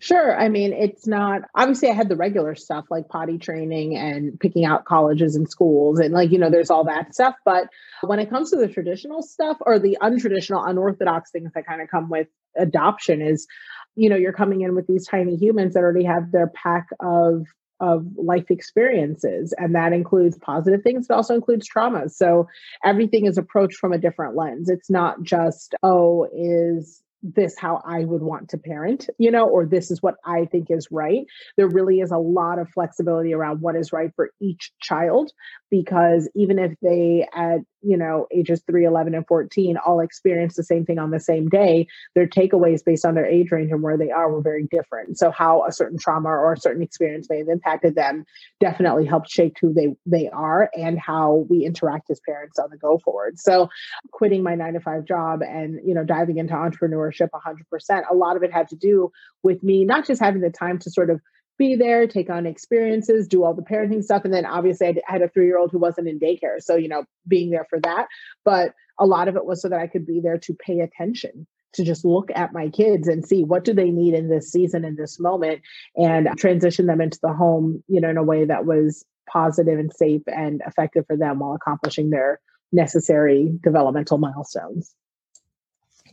Sure. 0.00 0.38
I 0.38 0.48
mean, 0.48 0.72
it's 0.72 1.08
not 1.08 1.42
obviously 1.56 1.88
I 1.88 1.92
had 1.92 2.08
the 2.08 2.16
regular 2.16 2.54
stuff 2.54 2.84
like 2.88 3.08
potty 3.08 3.36
training 3.36 3.96
and 3.96 4.38
picking 4.38 4.64
out 4.64 4.84
colleges 4.84 5.34
and 5.34 5.50
schools 5.50 5.98
and 5.98 6.14
like, 6.14 6.30
you 6.30 6.38
know, 6.38 6.50
there's 6.50 6.70
all 6.70 6.84
that 6.84 7.14
stuff. 7.14 7.34
But 7.44 7.68
when 8.02 8.20
it 8.20 8.30
comes 8.30 8.50
to 8.50 8.56
the 8.56 8.68
traditional 8.68 9.22
stuff 9.22 9.56
or 9.62 9.80
the 9.80 9.98
untraditional, 10.00 10.68
unorthodox 10.68 11.32
things 11.32 11.52
that 11.54 11.66
kind 11.66 11.82
of 11.82 11.88
come 11.88 12.08
with 12.10 12.28
adoption 12.56 13.20
is, 13.20 13.48
you 13.96 14.08
know, 14.08 14.14
you're 14.16 14.32
coming 14.32 14.60
in 14.60 14.76
with 14.76 14.86
these 14.86 15.06
tiny 15.06 15.34
humans 15.34 15.74
that 15.74 15.80
already 15.80 16.04
have 16.04 16.30
their 16.30 16.48
pack 16.48 16.86
of 17.00 17.46
of 17.80 18.04
life 18.16 18.50
experiences 18.50 19.54
and 19.56 19.72
that 19.76 19.92
includes 19.92 20.36
positive 20.38 20.82
things 20.82 21.06
but 21.06 21.14
also 21.14 21.32
includes 21.32 21.64
trauma 21.64 22.08
so 22.08 22.48
everything 22.84 23.24
is 23.24 23.38
approached 23.38 23.76
from 23.78 23.92
a 23.92 23.98
different 23.98 24.34
lens 24.34 24.68
it's 24.68 24.90
not 24.90 25.22
just 25.22 25.76
oh 25.84 26.26
is 26.36 27.04
this 27.22 27.56
how 27.58 27.82
I 27.84 28.04
would 28.04 28.22
want 28.22 28.50
to 28.50 28.58
parent, 28.58 29.08
you 29.18 29.30
know, 29.30 29.48
or 29.48 29.66
this 29.66 29.90
is 29.90 30.02
what 30.02 30.16
I 30.24 30.44
think 30.46 30.70
is 30.70 30.88
right. 30.90 31.26
There 31.56 31.68
really 31.68 32.00
is 32.00 32.10
a 32.10 32.18
lot 32.18 32.58
of 32.58 32.68
flexibility 32.70 33.34
around 33.34 33.60
what 33.60 33.76
is 33.76 33.92
right 33.92 34.10
for 34.14 34.30
each 34.40 34.72
child 34.80 35.32
because 35.70 36.28
even 36.34 36.58
if 36.58 36.72
they 36.82 37.26
at 37.34 37.60
you 37.82 37.96
know 37.96 38.26
ages 38.32 38.62
3 38.66 38.84
11 38.84 39.14
and 39.14 39.26
14 39.26 39.76
all 39.76 40.00
experience 40.00 40.56
the 40.56 40.64
same 40.64 40.84
thing 40.84 40.98
on 40.98 41.10
the 41.10 41.20
same 41.20 41.48
day 41.48 41.86
their 42.14 42.26
takeaways 42.26 42.84
based 42.84 43.04
on 43.04 43.14
their 43.14 43.26
age 43.26 43.50
range 43.52 43.70
and 43.70 43.82
where 43.82 43.96
they 43.96 44.10
are 44.10 44.32
were 44.32 44.40
very 44.40 44.66
different 44.70 45.16
so 45.16 45.30
how 45.30 45.64
a 45.64 45.72
certain 45.72 45.98
trauma 45.98 46.28
or 46.28 46.52
a 46.52 46.58
certain 46.58 46.82
experience 46.82 47.28
may 47.30 47.38
have 47.38 47.48
impacted 47.48 47.94
them 47.94 48.24
definitely 48.58 49.06
helped 49.06 49.30
shape 49.30 49.56
who 49.60 49.72
they 49.72 49.94
they 50.06 50.28
are 50.30 50.70
and 50.76 50.98
how 50.98 51.46
we 51.48 51.64
interact 51.64 52.10
as 52.10 52.20
parents 52.26 52.58
on 52.58 52.68
the 52.70 52.76
go 52.76 52.98
forward 52.98 53.38
so 53.38 53.68
quitting 54.10 54.42
my 54.42 54.54
9 54.54 54.74
to 54.74 54.80
5 54.80 55.04
job 55.04 55.42
and 55.42 55.78
you 55.86 55.94
know 55.94 56.04
diving 56.04 56.38
into 56.38 56.54
entrepreneurship 56.54 57.07
100% 57.12 58.02
a 58.10 58.14
lot 58.14 58.36
of 58.36 58.42
it 58.42 58.52
had 58.52 58.68
to 58.68 58.76
do 58.76 59.10
with 59.42 59.62
me 59.62 59.84
not 59.84 60.06
just 60.06 60.20
having 60.20 60.40
the 60.40 60.50
time 60.50 60.78
to 60.78 60.90
sort 60.90 61.10
of 61.10 61.20
be 61.58 61.74
there, 61.74 62.06
take 62.06 62.30
on 62.30 62.46
experiences, 62.46 63.26
do 63.26 63.42
all 63.42 63.52
the 63.52 63.62
parenting 63.62 64.02
stuff. 64.02 64.24
And 64.24 64.32
then 64.32 64.46
obviously 64.46 64.86
I 64.86 64.94
had 65.06 65.22
a 65.22 65.28
three 65.28 65.46
year 65.46 65.58
old 65.58 65.72
who 65.72 65.78
wasn't 65.78 66.08
in 66.08 66.20
daycare. 66.20 66.60
So, 66.60 66.76
you 66.76 66.88
know, 66.88 67.04
being 67.26 67.50
there 67.50 67.66
for 67.68 67.80
that. 67.80 68.06
But 68.44 68.72
a 68.98 69.06
lot 69.06 69.28
of 69.28 69.36
it 69.36 69.44
was 69.44 69.60
so 69.60 69.68
that 69.68 69.80
I 69.80 69.88
could 69.88 70.06
be 70.06 70.20
there 70.20 70.38
to 70.38 70.54
pay 70.54 70.80
attention 70.80 71.46
to 71.74 71.84
just 71.84 72.04
look 72.04 72.30
at 72.34 72.52
my 72.52 72.70
kids 72.70 73.08
and 73.08 73.26
see 73.26 73.44
what 73.44 73.64
do 73.64 73.74
they 73.74 73.90
need 73.90 74.14
in 74.14 74.28
this 74.28 74.50
season 74.50 74.84
in 74.84 74.96
this 74.96 75.20
moment 75.20 75.60
and 75.96 76.28
transition 76.38 76.86
them 76.86 77.00
into 77.00 77.18
the 77.22 77.32
home 77.32 77.84
you 77.88 78.00
know 78.00 78.08
in 78.08 78.16
a 78.16 78.22
way 78.22 78.46
that 78.46 78.64
was 78.64 79.04
positive 79.30 79.78
and 79.78 79.92
safe 79.92 80.22
and 80.26 80.62
effective 80.66 81.04
for 81.06 81.16
them 81.16 81.38
while 81.38 81.54
accomplishing 81.54 82.08
their 82.08 82.40
necessary 82.72 83.52
developmental 83.62 84.16
milestones 84.16 84.94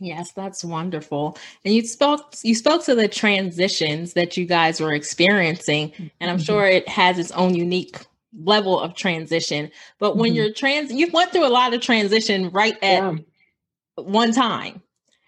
Yes, 0.00 0.32
that's 0.32 0.64
wonderful. 0.64 1.38
And 1.64 1.74
you 1.74 1.84
spoke 1.84 2.34
you 2.42 2.54
spoke 2.54 2.84
to 2.84 2.94
the 2.94 3.08
transitions 3.08 4.12
that 4.14 4.36
you 4.36 4.44
guys 4.44 4.80
were 4.80 4.92
experiencing, 4.92 5.92
and 6.20 6.30
I'm 6.30 6.36
mm-hmm. 6.36 6.44
sure 6.44 6.66
it 6.66 6.88
has 6.88 7.18
its 7.18 7.30
own 7.32 7.54
unique 7.54 7.98
level 8.44 8.78
of 8.78 8.94
transition. 8.94 9.70
But 9.98 10.16
when 10.16 10.30
mm-hmm. 10.30 10.36
you're 10.36 10.52
trans, 10.52 10.92
you 10.92 11.10
went 11.12 11.32
through 11.32 11.46
a 11.46 11.48
lot 11.48 11.74
of 11.74 11.80
transition 11.80 12.50
right 12.50 12.76
at 12.82 13.02
yeah. 13.02 13.16
one 13.96 14.32
time. 14.32 14.82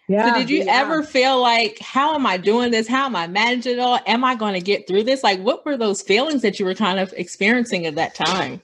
Yeah. 0.08 0.32
So 0.32 0.38
did 0.38 0.48
you 0.48 0.64
yeah. 0.64 0.80
ever 0.80 1.02
feel 1.02 1.40
like, 1.40 1.78
how 1.80 2.14
am 2.14 2.26
I 2.26 2.38
doing 2.38 2.70
this? 2.70 2.88
How 2.88 3.04
am 3.04 3.14
I 3.14 3.26
managing 3.26 3.74
it 3.74 3.78
all? 3.78 3.98
Am 4.06 4.24
I 4.24 4.34
going 4.34 4.54
to 4.54 4.60
get 4.60 4.86
through 4.86 5.02
this? 5.02 5.22
Like, 5.22 5.38
what 5.40 5.66
were 5.66 5.76
those 5.76 6.00
feelings 6.00 6.40
that 6.42 6.58
you 6.58 6.64
were 6.64 6.74
kind 6.74 6.98
of 6.98 7.12
experiencing 7.14 7.84
at 7.84 7.94
that 7.96 8.14
time? 8.14 8.62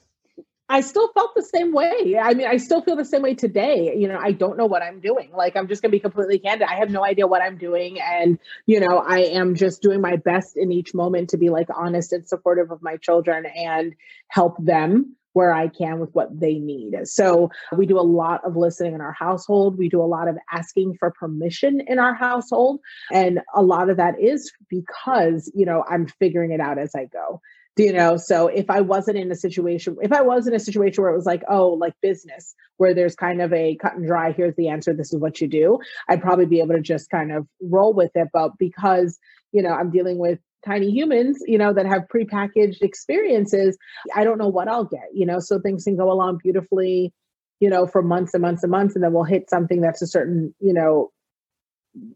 I 0.74 0.80
still 0.80 1.06
felt 1.12 1.36
the 1.36 1.42
same 1.42 1.72
way. 1.72 2.18
I 2.20 2.34
mean, 2.34 2.48
I 2.48 2.56
still 2.56 2.82
feel 2.82 2.96
the 2.96 3.04
same 3.04 3.22
way 3.22 3.36
today. 3.36 3.94
You 3.96 4.08
know, 4.08 4.18
I 4.20 4.32
don't 4.32 4.58
know 4.58 4.66
what 4.66 4.82
I'm 4.82 4.98
doing. 4.98 5.30
Like, 5.32 5.54
I'm 5.54 5.68
just 5.68 5.82
going 5.82 5.92
to 5.92 5.96
be 5.96 6.00
completely 6.00 6.40
candid. 6.40 6.66
I 6.68 6.74
have 6.80 6.90
no 6.90 7.04
idea 7.04 7.28
what 7.28 7.42
I'm 7.42 7.58
doing. 7.58 8.00
And, 8.00 8.40
you 8.66 8.80
know, 8.80 8.98
I 8.98 9.18
am 9.20 9.54
just 9.54 9.82
doing 9.82 10.00
my 10.00 10.16
best 10.16 10.56
in 10.56 10.72
each 10.72 10.92
moment 10.92 11.30
to 11.30 11.36
be 11.36 11.48
like 11.48 11.68
honest 11.72 12.12
and 12.12 12.26
supportive 12.26 12.72
of 12.72 12.82
my 12.82 12.96
children 12.96 13.46
and 13.46 13.94
help 14.26 14.56
them 14.58 15.14
where 15.32 15.52
I 15.52 15.68
can 15.68 16.00
with 16.00 16.10
what 16.12 16.40
they 16.40 16.54
need. 16.54 16.96
So 17.04 17.50
we 17.76 17.86
do 17.86 18.00
a 18.00 18.02
lot 18.02 18.44
of 18.44 18.56
listening 18.56 18.94
in 18.94 19.00
our 19.00 19.12
household. 19.12 19.78
We 19.78 19.88
do 19.88 20.02
a 20.02 20.10
lot 20.10 20.26
of 20.26 20.36
asking 20.50 20.96
for 20.98 21.12
permission 21.12 21.82
in 21.86 22.00
our 22.00 22.14
household. 22.14 22.80
And 23.12 23.42
a 23.54 23.62
lot 23.62 23.90
of 23.90 23.98
that 23.98 24.20
is 24.20 24.50
because, 24.68 25.52
you 25.54 25.66
know, 25.66 25.84
I'm 25.88 26.08
figuring 26.08 26.50
it 26.50 26.58
out 26.58 26.78
as 26.78 26.96
I 26.96 27.04
go 27.04 27.40
you 27.76 27.92
know? 27.92 28.16
So 28.16 28.48
if 28.48 28.70
i 28.70 28.80
wasn't 28.80 29.18
in 29.18 29.30
a 29.30 29.36
situation 29.36 29.96
if 30.02 30.12
i 30.12 30.22
was 30.22 30.46
in 30.46 30.54
a 30.54 30.60
situation 30.60 31.02
where 31.02 31.12
it 31.12 31.16
was 31.16 31.26
like 31.26 31.42
oh 31.48 31.70
like 31.70 31.94
business 32.00 32.54
where 32.76 32.94
there's 32.94 33.14
kind 33.14 33.40
of 33.40 33.52
a 33.52 33.76
cut 33.76 33.94
and 33.96 34.06
dry 34.06 34.32
here's 34.32 34.54
the 34.56 34.68
answer 34.68 34.92
this 34.92 35.12
is 35.12 35.18
what 35.18 35.40
you 35.40 35.48
do 35.48 35.78
i'd 36.08 36.22
probably 36.22 36.46
be 36.46 36.60
able 36.60 36.74
to 36.74 36.80
just 36.80 37.10
kind 37.10 37.32
of 37.32 37.46
roll 37.62 37.92
with 37.92 38.10
it. 38.14 38.28
But 38.32 38.52
because 38.58 39.18
you 39.52 39.62
know 39.62 39.70
i'm 39.70 39.90
dealing 39.90 40.18
with 40.18 40.38
tiny 40.64 40.90
humans 40.90 41.42
you 41.46 41.58
know 41.58 41.72
that 41.72 41.86
have 41.86 42.02
prepackaged 42.14 42.80
experiences 42.80 43.76
i 44.14 44.24
don't 44.24 44.38
know 44.38 44.48
what 44.48 44.68
i'll 44.68 44.84
get 44.84 45.08
you 45.12 45.26
know? 45.26 45.38
So 45.38 45.60
things 45.60 45.84
can 45.84 45.96
go 45.96 46.10
along 46.10 46.38
beautifully 46.42 47.12
you 47.60 47.70
know 47.70 47.86
for 47.86 48.02
months 48.02 48.34
and 48.34 48.42
months 48.42 48.62
and 48.62 48.70
months 48.70 48.94
and 48.94 49.04
then 49.04 49.12
we'll 49.12 49.24
hit 49.24 49.48
something 49.48 49.80
that's 49.80 50.02
a 50.02 50.06
certain 50.06 50.54
you 50.60 50.72
know 50.72 51.10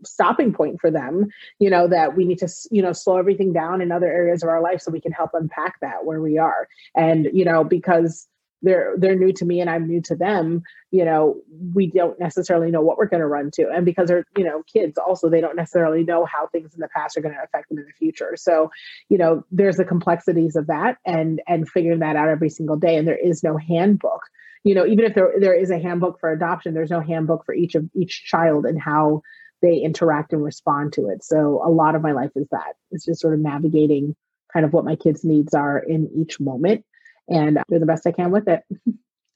stopping 0.05 0.53
point 0.53 0.81
for 0.81 0.91
them 0.91 1.27
you 1.59 1.71
know 1.71 1.89
that 1.89 2.17
we 2.17 2.25
need 2.25 2.39
to 2.39 2.49
you 2.71 2.83
know 2.83 2.93
slow 2.93 3.17
everything 3.17 3.53
down 3.53 3.81
in 3.81 3.93
other 3.93 4.09
areas 4.09 4.43
of 4.43 4.49
our 4.49 4.61
life 4.61 4.81
so 4.81 4.91
we 4.91 5.01
can 5.01 5.13
help 5.13 5.31
unpack 5.35 5.79
that 5.81 6.05
where 6.05 6.21
we 6.21 6.39
are 6.39 6.69
and 6.97 7.29
you 7.33 7.45
know 7.45 7.63
because 7.63 8.29
they're 8.63 8.95
they're 8.99 9.15
new 9.15 9.33
to 9.33 9.45
me 9.45 9.61
and 9.61 9.71
I'm 9.71 9.87
new 9.87 10.01
to 10.03 10.17
them, 10.17 10.63
you 10.91 11.05
know, 11.05 11.37
we 11.75 11.89
don't 11.89 12.19
necessarily 12.19 12.71
know 12.71 12.81
what 12.81 12.99
we're 12.99 13.07
going 13.07 13.21
to 13.21 13.27
run 13.27 13.51
to. 13.55 13.69
And 13.69 13.85
because 13.85 14.09
they're, 14.09 14.25
you 14.37 14.45
know, 14.45 14.63
kids 14.73 14.99
also 14.99 15.29
they 15.29 15.41
don't 15.41 15.57
necessarily 15.57 16.05
know 16.05 16.25
how 16.25 16.49
things 16.49 16.75
in 16.75 16.81
the 16.81 16.89
past 16.89 17.17
are 17.17 17.21
going 17.21 17.35
to 17.35 17.43
affect 17.43 17.69
them 17.69 17.79
in 17.79 17.85
the 17.85 17.93
future. 17.93 18.35
So, 18.37 18.71
you 19.09 19.19
know, 19.19 19.45
there's 19.51 19.77
the 19.77 19.85
complexities 19.85 20.57
of 20.57 20.67
that 20.67 20.97
and 21.07 21.41
and 21.47 21.69
figuring 21.69 22.01
that 22.01 22.17
out 22.17 22.29
every 22.29 22.51
single 22.51 22.77
day 22.77 22.97
and 22.97 23.07
there 23.07 23.19
is 23.19 23.43
no 23.43 23.57
handbook. 23.57 24.23
You 24.65 24.75
know, 24.75 24.87
even 24.87 25.05
if 25.05 25.15
there 25.15 25.35
there 25.39 25.55
is 25.55 25.71
a 25.71 25.79
handbook 25.79 26.19
for 26.19 26.33
adoption, 26.33 26.75
there's 26.75 26.91
no 26.91 27.01
handbook 27.01 27.45
for 27.45 27.55
each 27.55 27.75
of 27.77 27.89
each 27.95 28.25
child 28.25 28.67
and 28.67 28.81
how 28.81 29.23
they 29.63 29.79
interact 29.79 30.33
and 30.33 30.43
respond 30.43 30.93
to 30.95 31.09
it. 31.09 31.25
So 31.25 31.63
a 31.65 31.71
lot 31.71 31.95
of 31.95 32.03
my 32.03 32.13
life 32.13 32.31
is 32.37 32.47
that. 32.51 32.75
It's 32.91 33.05
just 33.05 33.21
sort 33.21 33.35
of 33.35 33.41
navigating 33.41 34.15
kind 34.53 34.65
of 34.65 34.73
what 34.73 34.85
my 34.85 34.97
kids' 34.97 35.25
needs 35.25 35.55
are 35.55 35.79
in 35.79 36.11
each 36.15 36.41
moment 36.41 36.85
and 37.29 37.59
do 37.69 37.79
the 37.79 37.87
best 37.87 38.07
I 38.07 38.13
can 38.13 38.31
with 38.31 38.49
it. 38.49 38.63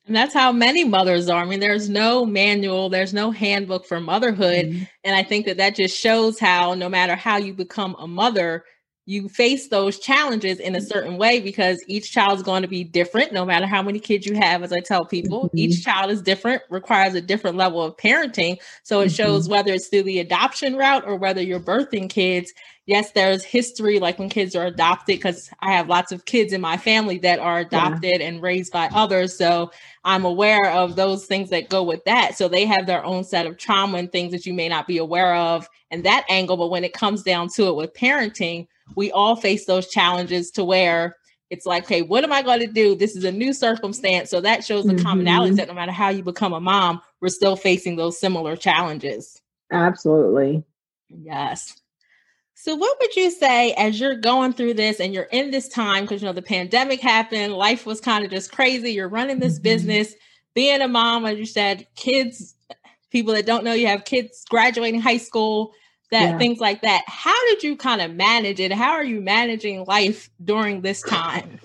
And 0.06 0.16
that's 0.16 0.34
how 0.34 0.50
many 0.50 0.84
mothers 0.84 1.28
are. 1.28 1.42
I 1.42 1.46
mean, 1.46 1.60
there's 1.60 1.88
no 1.88 2.26
manual, 2.26 2.88
there's 2.88 3.14
no 3.14 3.30
handbook 3.30 3.86
for 3.86 4.00
motherhood. 4.00 4.66
Mm-hmm. 4.66 4.84
And 5.04 5.14
I 5.14 5.22
think 5.22 5.46
that 5.46 5.58
that 5.58 5.76
just 5.76 5.96
shows 5.96 6.40
how 6.40 6.74
no 6.74 6.88
matter 6.88 7.14
how 7.14 7.36
you 7.36 7.54
become 7.54 7.94
a 7.98 8.08
mother, 8.08 8.64
you 9.04 9.28
face 9.28 9.68
those 9.68 9.98
challenges 9.98 10.60
in 10.60 10.76
a 10.76 10.80
certain 10.80 11.18
way 11.18 11.40
because 11.40 11.82
each 11.88 12.12
child 12.12 12.38
is 12.38 12.42
going 12.42 12.62
to 12.62 12.68
be 12.68 12.84
different 12.84 13.32
no 13.32 13.44
matter 13.44 13.66
how 13.66 13.82
many 13.82 13.98
kids 13.98 14.26
you 14.26 14.36
have 14.36 14.62
as 14.62 14.72
i 14.72 14.78
tell 14.78 15.04
people. 15.04 15.44
Mm-hmm. 15.46 15.58
each 15.58 15.84
child 15.84 16.10
is 16.10 16.22
different 16.22 16.62
requires 16.70 17.14
a 17.14 17.20
different 17.20 17.56
level 17.56 17.82
of 17.82 17.96
parenting. 17.96 18.58
So 18.84 19.00
it 19.00 19.06
mm-hmm. 19.06 19.14
shows 19.14 19.48
whether 19.48 19.72
it's 19.72 19.88
through 19.88 20.04
the 20.04 20.20
adoption 20.20 20.76
route 20.76 21.04
or 21.04 21.16
whether 21.16 21.42
you're 21.42 21.60
birthing 21.60 22.08
kids. 22.08 22.52
Yes 22.86 23.10
there's 23.10 23.42
history 23.42 23.98
like 23.98 24.20
when 24.20 24.28
kids 24.28 24.54
are 24.54 24.66
adopted 24.66 25.16
because 25.16 25.50
i 25.60 25.72
have 25.72 25.88
lots 25.88 26.12
of 26.12 26.24
kids 26.24 26.52
in 26.52 26.60
my 26.60 26.76
family 26.76 27.18
that 27.18 27.38
are 27.40 27.58
adopted 27.58 28.20
yeah. 28.20 28.26
and 28.26 28.40
raised 28.40 28.72
by 28.72 28.88
others. 28.94 29.36
So 29.36 29.72
i'm 30.04 30.24
aware 30.24 30.70
of 30.70 30.94
those 30.94 31.26
things 31.26 31.50
that 31.50 31.68
go 31.68 31.82
with 31.82 32.04
that. 32.04 32.38
So 32.38 32.46
they 32.46 32.66
have 32.66 32.86
their 32.86 33.04
own 33.04 33.24
set 33.24 33.46
of 33.46 33.58
trauma 33.58 33.98
and 33.98 34.12
things 34.12 34.30
that 34.30 34.46
you 34.46 34.54
may 34.54 34.68
not 34.68 34.86
be 34.86 34.98
aware 34.98 35.34
of 35.34 35.68
and 35.90 36.04
that 36.04 36.24
angle. 36.28 36.56
But 36.56 36.70
when 36.70 36.84
it 36.84 36.92
comes 36.92 37.24
down 37.24 37.48
to 37.54 37.66
it 37.66 37.74
with 37.74 37.94
parenting 37.94 38.68
we 38.96 39.10
all 39.12 39.36
face 39.36 39.66
those 39.66 39.88
challenges 39.88 40.50
to 40.52 40.64
where 40.64 41.16
it's 41.50 41.66
like, 41.66 41.84
okay, 41.84 42.00
what 42.00 42.24
am 42.24 42.32
I 42.32 42.42
going 42.42 42.60
to 42.60 42.66
do? 42.66 42.94
This 42.94 43.14
is 43.14 43.24
a 43.24 43.32
new 43.32 43.52
circumstance. 43.52 44.30
So 44.30 44.40
that 44.40 44.64
shows 44.64 44.86
the 44.86 44.94
mm-hmm. 44.94 45.06
commonalities 45.06 45.56
that 45.56 45.68
no 45.68 45.74
matter 45.74 45.92
how 45.92 46.08
you 46.08 46.22
become 46.22 46.54
a 46.54 46.60
mom, 46.60 47.02
we're 47.20 47.28
still 47.28 47.56
facing 47.56 47.96
those 47.96 48.18
similar 48.18 48.56
challenges. 48.56 49.40
Absolutely. 49.70 50.64
Yes. 51.10 51.78
So, 52.54 52.76
what 52.76 52.96
would 53.00 53.16
you 53.16 53.30
say 53.30 53.72
as 53.74 53.98
you're 53.98 54.14
going 54.14 54.52
through 54.52 54.74
this 54.74 55.00
and 55.00 55.12
you're 55.12 55.24
in 55.24 55.50
this 55.50 55.68
time? 55.68 56.04
Because, 56.04 56.22
you 56.22 56.26
know, 56.26 56.32
the 56.32 56.42
pandemic 56.42 57.00
happened, 57.00 57.54
life 57.54 57.86
was 57.86 58.00
kind 58.00 58.24
of 58.24 58.30
just 58.30 58.52
crazy. 58.52 58.92
You're 58.92 59.08
running 59.08 59.40
this 59.40 59.54
mm-hmm. 59.54 59.64
business, 59.64 60.14
being 60.54 60.80
a 60.80 60.88
mom, 60.88 61.26
as 61.26 61.38
you 61.38 61.46
said, 61.46 61.86
kids, 61.96 62.54
people 63.10 63.34
that 63.34 63.46
don't 63.46 63.64
know 63.64 63.72
you 63.72 63.88
have 63.88 64.04
kids 64.04 64.44
graduating 64.48 65.00
high 65.00 65.16
school, 65.16 65.74
that 66.12 66.22
yeah. 66.22 66.38
things 66.38 66.60
like 66.60 66.82
that. 66.82 67.02
How 67.06 67.46
did 67.48 67.62
you 67.62 67.74
kind 67.76 68.00
of 68.00 68.12
manage 68.14 68.60
it? 68.60 68.72
How 68.72 68.92
are 68.92 69.04
you 69.04 69.20
managing 69.20 69.84
life 69.86 70.30
during 70.44 70.82
this 70.82 71.02
time? 71.02 71.58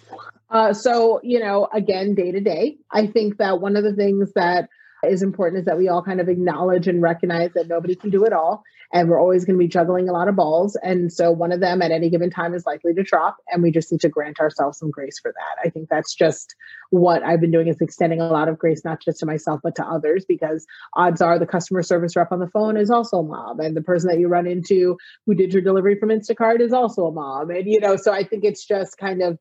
Uh, 0.50 0.74
so, 0.74 1.20
you 1.24 1.40
know, 1.40 1.68
again, 1.74 2.16
day 2.16 2.32
to 2.32 2.40
day, 2.40 2.78
I 2.92 3.08
think 3.08 3.38
that 3.38 3.60
one 3.60 3.76
of 3.76 3.84
the 3.84 3.94
things 3.94 4.32
that 4.34 4.70
is 5.04 5.22
important 5.22 5.60
is 5.60 5.66
that 5.66 5.78
we 5.78 5.88
all 5.88 6.04
kind 6.04 6.20
of 6.20 6.30
acknowledge 6.30 6.88
and 6.88 7.02
recognize 7.02 7.52
that 7.54 7.68
nobody 7.68 7.96
can 7.96 8.10
do 8.10 8.26
it 8.26 8.34
all 8.34 8.64
and 8.94 9.10
we're 9.10 9.20
always 9.20 9.46
going 9.46 9.56
to 9.56 9.64
be 9.64 9.68
juggling 9.68 10.10
a 10.10 10.14
lot 10.14 10.28
of 10.28 10.36
balls 10.36 10.78
and 10.84 11.12
so 11.12 11.32
one 11.32 11.52
of 11.52 11.60
them 11.60 11.82
at 11.82 11.92
any 11.92 12.10
given 12.10 12.30
time 12.30 12.54
is 12.54 12.66
likely 12.66 12.94
to 12.94 13.04
drop 13.04 13.38
and 13.50 13.62
we 13.62 13.72
just 13.72 13.92
need 13.92 14.02
to 14.02 14.10
grant 14.10 14.40
ourselves 14.40 14.78
some 14.78 14.90
grace 14.90 15.20
for 15.20 15.32
that. 15.32 15.68
I 15.68 15.70
think 15.70 15.90
that's 15.90 16.16
just 16.16 16.56
what 16.90 17.24
i've 17.24 17.42
been 17.42 17.52
doing 17.52 17.68
is 17.68 17.82
extending 17.82 18.22
a 18.22 18.28
lot 18.28 18.48
of 18.48 18.58
grace 18.58 18.84
not 18.86 19.02
just 19.02 19.20
to 19.20 19.26
myself 19.26 19.60
but 19.64 19.76
to 19.76 19.84
others 19.84 20.26
because 20.26 20.66
odds 20.94 21.22
are 21.22 21.38
the 21.38 21.46
customer 21.46 21.84
service 21.84 22.16
rep 22.16 22.32
on 22.32 22.40
the 22.40 22.48
phone 22.48 22.78
is 22.78 22.90
also 22.90 23.18
a 23.20 23.24
mom 23.24 23.60
and 23.60 23.76
the 23.76 23.82
person 23.82 24.10
that 24.10 24.20
you 24.20 24.28
run 24.28 24.48
into 24.48 24.98
who 25.26 25.36
did 25.36 25.52
your 25.52 25.62
delivery 25.62 26.00
from 26.00 26.10
instacart 26.10 26.62
is 26.62 26.72
also 26.74 27.06
a 27.08 27.12
mom 27.12 27.50
and 27.50 27.68
you 27.68 27.80
know 27.80 27.96
so 27.96 28.14
i 28.14 28.24
think 28.24 28.44
it's 28.44 28.66
just 28.66 28.98
kind 28.98 29.22
of 29.22 29.38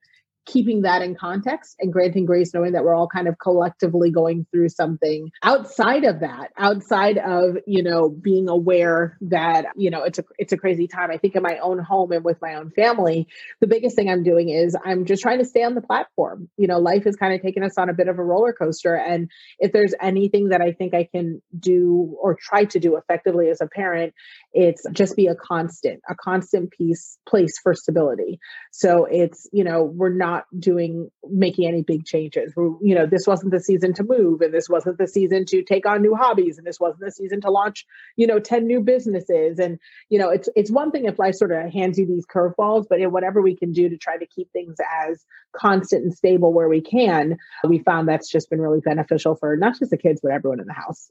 keeping 0.46 0.82
that 0.82 1.02
in 1.02 1.14
context 1.14 1.76
and 1.80 1.92
granting 1.92 2.24
grace, 2.24 2.54
knowing 2.54 2.72
that 2.72 2.84
we're 2.84 2.94
all 2.94 3.08
kind 3.08 3.28
of 3.28 3.38
collectively 3.38 4.10
going 4.10 4.46
through 4.50 4.68
something 4.68 5.30
outside 5.42 6.04
of 6.04 6.20
that, 6.20 6.52
outside 6.56 7.18
of, 7.18 7.56
you 7.66 7.82
know, 7.82 8.08
being 8.08 8.48
aware 8.48 9.18
that, 9.20 9.66
you 9.76 9.90
know, 9.90 10.04
it's 10.04 10.18
a 10.18 10.24
it's 10.38 10.52
a 10.52 10.56
crazy 10.56 10.86
time. 10.86 11.10
I 11.10 11.18
think 11.18 11.34
in 11.34 11.42
my 11.42 11.58
own 11.58 11.78
home 11.78 12.12
and 12.12 12.24
with 12.24 12.40
my 12.40 12.54
own 12.54 12.70
family, 12.70 13.26
the 13.60 13.66
biggest 13.66 13.96
thing 13.96 14.08
I'm 14.08 14.22
doing 14.22 14.48
is 14.48 14.76
I'm 14.84 15.04
just 15.04 15.22
trying 15.22 15.38
to 15.38 15.44
stay 15.44 15.64
on 15.64 15.74
the 15.74 15.82
platform. 15.82 16.48
You 16.56 16.68
know, 16.68 16.78
life 16.78 17.04
has 17.04 17.16
kind 17.16 17.34
of 17.34 17.42
taken 17.42 17.62
us 17.62 17.76
on 17.76 17.90
a 17.90 17.94
bit 17.94 18.08
of 18.08 18.18
a 18.18 18.24
roller 18.24 18.52
coaster. 18.52 18.94
And 18.94 19.30
if 19.58 19.72
there's 19.72 19.94
anything 20.00 20.50
that 20.50 20.60
I 20.60 20.72
think 20.72 20.94
I 20.94 21.04
can 21.04 21.42
do 21.58 22.16
or 22.20 22.36
try 22.36 22.64
to 22.66 22.78
do 22.78 22.96
effectively 22.96 23.48
as 23.48 23.60
a 23.60 23.66
parent, 23.66 24.14
it's 24.56 24.86
just 24.92 25.16
be 25.16 25.26
a 25.26 25.34
constant, 25.34 26.00
a 26.08 26.14
constant 26.14 26.70
piece 26.70 27.18
place 27.28 27.58
for 27.62 27.74
stability. 27.74 28.40
So 28.72 29.04
it's, 29.04 29.46
you 29.52 29.62
know, 29.62 29.84
we're 29.84 30.08
not 30.08 30.44
doing 30.58 31.10
making 31.28 31.68
any 31.68 31.82
big 31.82 32.06
changes. 32.06 32.54
We're, 32.56 32.70
you 32.80 32.94
know, 32.94 33.04
this 33.04 33.26
wasn't 33.26 33.52
the 33.52 33.60
season 33.60 33.92
to 33.94 34.02
move, 34.02 34.40
and 34.40 34.54
this 34.54 34.68
wasn't 34.70 34.96
the 34.96 35.08
season 35.08 35.44
to 35.48 35.62
take 35.62 35.84
on 35.84 36.00
new 36.00 36.14
hobbies, 36.14 36.56
and 36.56 36.66
this 36.66 36.80
wasn't 36.80 37.00
the 37.00 37.12
season 37.12 37.42
to 37.42 37.50
launch, 37.50 37.84
you 38.16 38.26
know, 38.26 38.40
ten 38.40 38.66
new 38.66 38.80
businesses. 38.80 39.58
And 39.58 39.78
you 40.08 40.18
know, 40.18 40.30
it's 40.30 40.48
it's 40.56 40.70
one 40.70 40.90
thing 40.90 41.04
if 41.04 41.18
life 41.18 41.34
sort 41.34 41.52
of 41.52 41.70
hands 41.70 41.98
you 41.98 42.06
these 42.06 42.26
curveballs, 42.26 42.86
but 42.88 42.98
in 42.98 43.12
whatever 43.12 43.42
we 43.42 43.56
can 43.56 43.72
do 43.72 43.90
to 43.90 43.98
try 43.98 44.16
to 44.16 44.26
keep 44.26 44.50
things 44.52 44.76
as 45.02 45.22
constant 45.54 46.02
and 46.04 46.14
stable 46.14 46.54
where 46.54 46.68
we 46.68 46.80
can, 46.80 47.36
we 47.68 47.80
found 47.80 48.08
that's 48.08 48.30
just 48.30 48.48
been 48.48 48.60
really 48.60 48.80
beneficial 48.80 49.34
for 49.34 49.54
not 49.56 49.78
just 49.78 49.90
the 49.90 49.98
kids 49.98 50.20
but 50.22 50.32
everyone 50.32 50.60
in 50.60 50.66
the 50.66 50.72
house. 50.72 51.10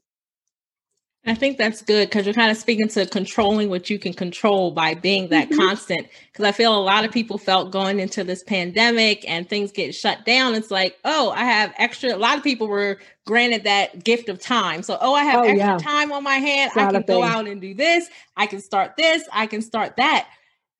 I 1.26 1.34
think 1.34 1.58
that's 1.58 1.82
good 1.82 2.08
because 2.08 2.24
you're 2.24 2.34
kind 2.34 2.52
of 2.52 2.56
speaking 2.56 2.88
to 2.90 3.04
controlling 3.04 3.68
what 3.68 3.90
you 3.90 3.98
can 3.98 4.12
control 4.12 4.70
by 4.70 4.94
being 4.94 5.28
that 5.30 5.48
mm-hmm. 5.48 5.58
constant. 5.58 6.06
Because 6.32 6.44
I 6.44 6.52
feel 6.52 6.76
a 6.76 6.78
lot 6.78 7.04
of 7.04 7.10
people 7.10 7.36
felt 7.36 7.72
going 7.72 7.98
into 7.98 8.22
this 8.22 8.44
pandemic 8.44 9.28
and 9.28 9.48
things 9.48 9.72
get 9.72 9.92
shut 9.92 10.24
down. 10.24 10.54
It's 10.54 10.70
like, 10.70 10.96
oh, 11.04 11.32
I 11.32 11.44
have 11.44 11.74
extra. 11.78 12.14
A 12.14 12.16
lot 12.16 12.38
of 12.38 12.44
people 12.44 12.68
were 12.68 13.00
granted 13.24 13.64
that 13.64 14.04
gift 14.04 14.28
of 14.28 14.40
time. 14.40 14.84
So, 14.84 14.96
oh, 15.00 15.14
I 15.14 15.24
have 15.24 15.40
oh, 15.40 15.48
extra 15.48 15.56
yeah. 15.56 15.78
time 15.78 16.12
on 16.12 16.22
my 16.22 16.36
hand. 16.36 16.70
I 16.76 16.92
can 16.92 17.02
go 17.02 17.24
out 17.24 17.48
and 17.48 17.60
do 17.60 17.74
this. 17.74 18.08
I 18.36 18.46
can 18.46 18.60
start 18.60 18.96
this. 18.96 19.24
I 19.32 19.46
can 19.46 19.62
start 19.62 19.96
that. 19.96 20.28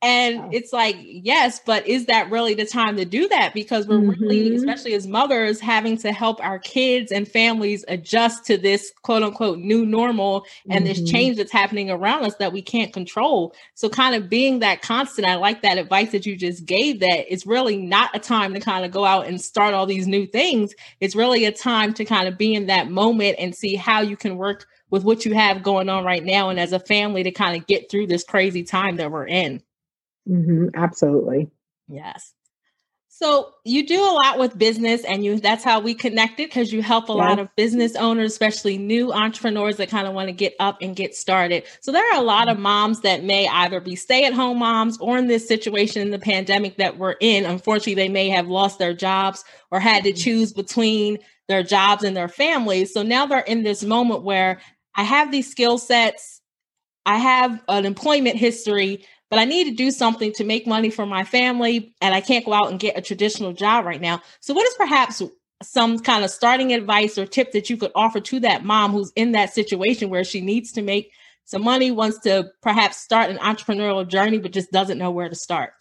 And 0.07 0.55
it's 0.55 0.73
like, 0.73 0.97
yes, 1.01 1.61
but 1.67 1.85
is 1.85 2.07
that 2.07 2.31
really 2.31 2.55
the 2.55 2.65
time 2.65 2.97
to 2.97 3.05
do 3.05 3.27
that? 3.27 3.53
Because 3.55 3.89
we're 3.89 3.99
mm-hmm. 3.99 4.23
really, 4.23 4.55
especially 4.55 4.95
as 4.95 5.05
mothers, 5.05 5.59
having 5.59 5.97
to 5.99 6.13
help 6.13 6.39
our 6.45 6.61
kids 6.61 7.11
and 7.11 7.27
families 7.27 7.85
adjust 7.89 8.45
to 8.45 8.57
this 8.57 8.93
quote 9.03 9.25
unquote 9.25 9.59
new 9.59 9.85
normal 9.85 10.47
and 10.71 10.85
mm-hmm. 10.85 10.95
this 10.95 11.11
change 11.11 11.39
that's 11.39 11.51
happening 11.51 11.91
around 11.91 12.25
us 12.25 12.37
that 12.37 12.53
we 12.53 12.63
can't 12.63 12.93
control. 12.93 13.53
So, 13.75 13.89
kind 13.89 14.15
of 14.15 14.31
being 14.31 14.61
that 14.61 14.81
constant, 14.81 15.27
I 15.27 15.35
like 15.35 15.63
that 15.63 15.77
advice 15.77 16.13
that 16.13 16.25
you 16.25 16.37
just 16.37 16.67
gave 16.67 17.01
that 17.01 17.25
it's 17.29 17.45
really 17.45 17.77
not 17.77 18.15
a 18.15 18.21
time 18.21 18.55
to 18.55 18.61
kind 18.61 18.85
of 18.85 18.93
go 18.93 19.05
out 19.05 19.27
and 19.27 19.41
start 19.41 19.75
all 19.75 19.87
these 19.87 20.07
new 20.07 20.25
things. 20.25 20.73
It's 21.01 21.17
really 21.17 21.47
a 21.47 21.53
time 21.53 21.93
to 21.95 22.05
kind 22.05 22.29
of 22.29 22.39
be 22.39 22.55
in 22.55 22.67
that 22.67 22.89
moment 22.89 23.41
and 23.41 23.57
see 23.57 23.75
how 23.75 24.03
you 24.03 24.17
can 24.17 24.37
work 24.37 24.69
with 24.89 25.03
what 25.03 25.25
you 25.25 25.35
have 25.35 25.65
going 25.65 25.89
on 25.89 26.05
right 26.05 26.25
now 26.25 26.49
and 26.49 26.61
as 26.61 26.73
a 26.73 26.79
family 26.79 27.25
to 27.25 27.33
kind 27.33 27.61
of 27.61 27.67
get 27.67 27.91
through 27.91 28.07
this 28.07 28.23
crazy 28.23 28.63
time 28.63 28.99
that 28.99 29.11
we're 29.11 29.27
in. 29.27 29.61
Mm-hmm, 30.29 30.69
absolutely. 30.75 31.51
Yes. 31.89 32.33
So 33.19 33.55
you 33.65 33.87
do 33.87 33.99
a 33.99 34.13
lot 34.13 34.39
with 34.39 34.59
business 34.59 35.03
and 35.03 35.25
you 35.25 35.41
that's 35.41 35.65
how 35.65 35.81
we 35.81 35.95
connected 35.95 36.51
because 36.51 36.71
you 36.71 36.83
help 36.83 37.09
a 37.09 37.13
yes. 37.13 37.19
lot 37.19 37.39
of 37.39 37.49
business 37.57 37.97
owners, 37.97 38.31
especially 38.31 38.77
new 38.77 39.11
entrepreneurs 39.11 39.79
that 39.79 39.89
kind 39.89 40.07
of 40.07 40.13
want 40.13 40.29
to 40.29 40.35
get 40.35 40.55
up 40.61 40.77
and 40.83 40.95
get 40.95 41.15
started. 41.15 41.65
So 41.81 41.93
there 41.93 42.05
are 42.13 42.21
a 42.21 42.23
lot 42.23 42.51
of 42.51 42.59
moms 42.59 43.01
that 43.01 43.25
may 43.25 43.49
either 43.49 43.81
be 43.81 43.97
stay-at-home 43.97 44.59
moms 44.59 44.99
or 44.99 45.17
in 45.17 45.29
this 45.29 45.49
situation 45.49 46.03
in 46.03 46.11
the 46.11 46.19
pandemic 46.19 46.77
that 46.77 46.99
we're 46.99 47.17
in. 47.21 47.47
Unfortunately, 47.47 47.95
they 47.95 48.11
may 48.11 48.29
have 48.29 48.49
lost 48.49 48.79
their 48.79 48.93
jobs 48.93 49.47
or 49.71 49.81
had 49.81 50.05
to 50.05 50.11
mm-hmm. 50.11 50.19
choose 50.19 50.53
between 50.53 51.17
their 51.49 51.63
jobs 51.63 52.05
and 52.05 52.15
their 52.15 52.29
families. 52.29 52.93
So 52.93 53.03
now 53.03 53.25
they're 53.25 53.41
in 53.41 53.63
this 53.63 53.83
moment 53.83 54.25
where 54.25 54.61
I 54.95 55.05
have 55.05 55.33
these 55.33 55.51
skill 55.51 55.79
sets, 55.79 56.43
I 57.07 57.17
have 57.17 57.63
an 57.69 57.87
employment 57.87 58.37
history, 58.37 59.07
but 59.31 59.39
I 59.39 59.45
need 59.45 59.65
to 59.65 59.75
do 59.75 59.91
something 59.91 60.33
to 60.35 60.45
make 60.45 60.67
money 60.67 60.91
for 60.91 61.07
my 61.07 61.25
family 61.25 61.95
and 62.01 62.15
I 62.15 62.21
can't 62.21 62.45
go 62.45 62.53
out 62.53 62.71
and 62.71 62.81
get 62.81 62.99
a 62.99 63.03
traditional 63.03 63.53
job 63.53 63.85
right 63.85 64.01
now. 64.01 64.23
So, 64.41 64.55
what 64.55 64.67
is 64.67 64.75
perhaps 64.75 65.23
some 65.63 65.99
kind 65.99 66.25
of 66.25 66.31
starting 66.31 66.73
advice 66.73 67.17
or 67.19 67.27
tip 67.27 67.53
that 67.53 67.71
you 67.71 67.77
could 67.77 67.93
offer 67.95 68.21
to 68.21 68.41
that 68.41 68.65
mom 68.65 68.93
who's 68.93 69.13
in 69.17 69.33
that 69.33 69.53
situation 69.53 70.11
where 70.11 70.25
she 70.25 70.41
needs 70.41 70.73
to 70.73 70.83
make 70.83 71.13
some 71.45 71.63
money, 71.63 71.91
wants 71.91 72.19
to 72.21 72.51
perhaps 72.61 72.99
start 72.99 73.31
an 73.31 73.39
entrepreneurial 73.39 74.07
journey, 74.07 74.39
but 74.39 74.53
just 74.53 74.73
doesn't 74.73 74.99
know 74.99 75.11
where 75.11 75.29
to 75.29 75.35
start? 75.35 75.73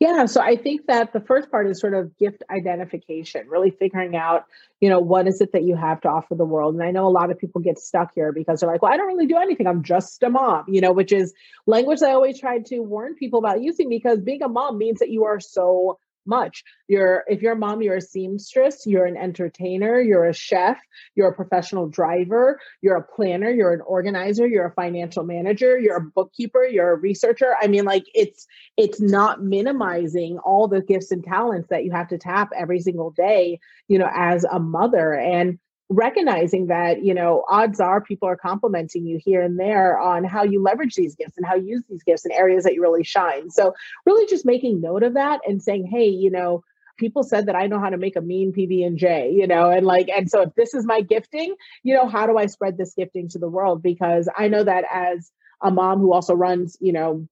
Yeah, 0.00 0.26
so 0.26 0.40
I 0.40 0.56
think 0.56 0.86
that 0.86 1.12
the 1.12 1.20
first 1.20 1.50
part 1.50 1.68
is 1.68 1.80
sort 1.80 1.94
of 1.94 2.16
gift 2.18 2.42
identification, 2.50 3.46
really 3.48 3.70
figuring 3.70 4.16
out, 4.16 4.44
you 4.80 4.88
know, 4.88 5.00
what 5.00 5.26
is 5.26 5.40
it 5.40 5.52
that 5.52 5.62
you 5.64 5.76
have 5.76 6.00
to 6.02 6.08
offer 6.08 6.34
the 6.34 6.44
world. 6.44 6.74
And 6.74 6.82
I 6.82 6.90
know 6.90 7.06
a 7.06 7.10
lot 7.10 7.30
of 7.30 7.38
people 7.38 7.60
get 7.60 7.78
stuck 7.78 8.12
here 8.14 8.32
because 8.32 8.60
they're 8.60 8.70
like, 8.70 8.82
well, 8.82 8.92
I 8.92 8.96
don't 8.96 9.06
really 9.06 9.26
do 9.26 9.36
anything. 9.36 9.66
I'm 9.66 9.82
just 9.82 10.22
a 10.22 10.30
mom, 10.30 10.64
you 10.68 10.80
know, 10.80 10.92
which 10.92 11.12
is 11.12 11.32
language 11.66 12.02
I 12.02 12.12
always 12.12 12.38
try 12.40 12.58
to 12.58 12.80
warn 12.80 13.14
people 13.14 13.38
about 13.38 13.62
using 13.62 13.88
because 13.88 14.20
being 14.20 14.42
a 14.42 14.48
mom 14.48 14.78
means 14.78 14.98
that 15.00 15.10
you 15.10 15.24
are 15.24 15.40
so 15.40 15.98
much. 16.28 16.62
You're 16.86 17.24
if 17.26 17.42
you're 17.42 17.54
a 17.54 17.56
mom, 17.56 17.82
you're 17.82 17.96
a 17.96 18.00
seamstress, 18.00 18.86
you're 18.86 19.06
an 19.06 19.16
entertainer, 19.16 20.00
you're 20.00 20.26
a 20.26 20.34
chef, 20.34 20.78
you're 21.14 21.30
a 21.30 21.34
professional 21.34 21.88
driver, 21.88 22.60
you're 22.82 22.96
a 22.96 23.02
planner, 23.02 23.50
you're 23.50 23.72
an 23.72 23.80
organizer, 23.80 24.46
you're 24.46 24.66
a 24.66 24.74
financial 24.74 25.24
manager, 25.24 25.78
you're 25.78 25.96
a 25.96 26.00
bookkeeper, 26.02 26.64
you're 26.64 26.92
a 26.92 26.96
researcher. 26.96 27.54
I 27.60 27.66
mean, 27.66 27.84
like 27.84 28.04
it's 28.14 28.46
it's 28.76 29.00
not 29.00 29.42
minimizing 29.42 30.38
all 30.38 30.68
the 30.68 30.82
gifts 30.82 31.10
and 31.10 31.24
talents 31.24 31.68
that 31.70 31.84
you 31.84 31.92
have 31.92 32.08
to 32.08 32.18
tap 32.18 32.50
every 32.56 32.80
single 32.80 33.10
day, 33.10 33.58
you 33.88 33.98
know, 33.98 34.10
as 34.14 34.44
a 34.44 34.60
mother. 34.60 35.14
And 35.14 35.58
recognizing 35.90 36.66
that 36.66 37.02
you 37.02 37.14
know 37.14 37.44
odds 37.48 37.80
are 37.80 38.00
people 38.00 38.28
are 38.28 38.36
complimenting 38.36 39.06
you 39.06 39.18
here 39.22 39.40
and 39.40 39.58
there 39.58 39.98
on 39.98 40.22
how 40.22 40.42
you 40.42 40.62
leverage 40.62 40.94
these 40.94 41.14
gifts 41.14 41.36
and 41.38 41.46
how 41.46 41.54
you 41.54 41.66
use 41.66 41.82
these 41.88 42.02
gifts 42.02 42.26
in 42.26 42.32
areas 42.32 42.64
that 42.64 42.74
you 42.74 42.82
really 42.82 43.04
shine. 43.04 43.50
So 43.50 43.74
really 44.04 44.26
just 44.26 44.44
making 44.44 44.80
note 44.80 45.02
of 45.02 45.14
that 45.14 45.40
and 45.46 45.62
saying 45.62 45.86
hey 45.90 46.08
you 46.08 46.30
know 46.30 46.62
people 46.98 47.22
said 47.22 47.46
that 47.46 47.56
i 47.56 47.66
know 47.68 47.78
how 47.78 47.90
to 47.90 47.96
make 47.96 48.16
a 48.16 48.20
mean 48.20 48.52
pb 48.52 48.84
and 48.84 48.98
j 48.98 49.30
you 49.32 49.46
know 49.46 49.70
and 49.70 49.86
like 49.86 50.08
and 50.08 50.28
so 50.28 50.42
if 50.42 50.54
this 50.56 50.74
is 50.74 50.84
my 50.84 51.00
gifting 51.00 51.54
you 51.82 51.94
know 51.94 52.08
how 52.08 52.26
do 52.26 52.36
i 52.36 52.46
spread 52.46 52.76
this 52.76 52.94
gifting 52.94 53.28
to 53.28 53.38
the 53.38 53.48
world? 53.48 53.82
Because 53.82 54.28
i 54.36 54.48
know 54.48 54.64
that 54.64 54.84
as 54.92 55.30
a 55.62 55.70
mom 55.70 56.00
who 56.00 56.12
also 56.12 56.34
runs 56.34 56.76
you 56.80 56.92
know 56.92 57.26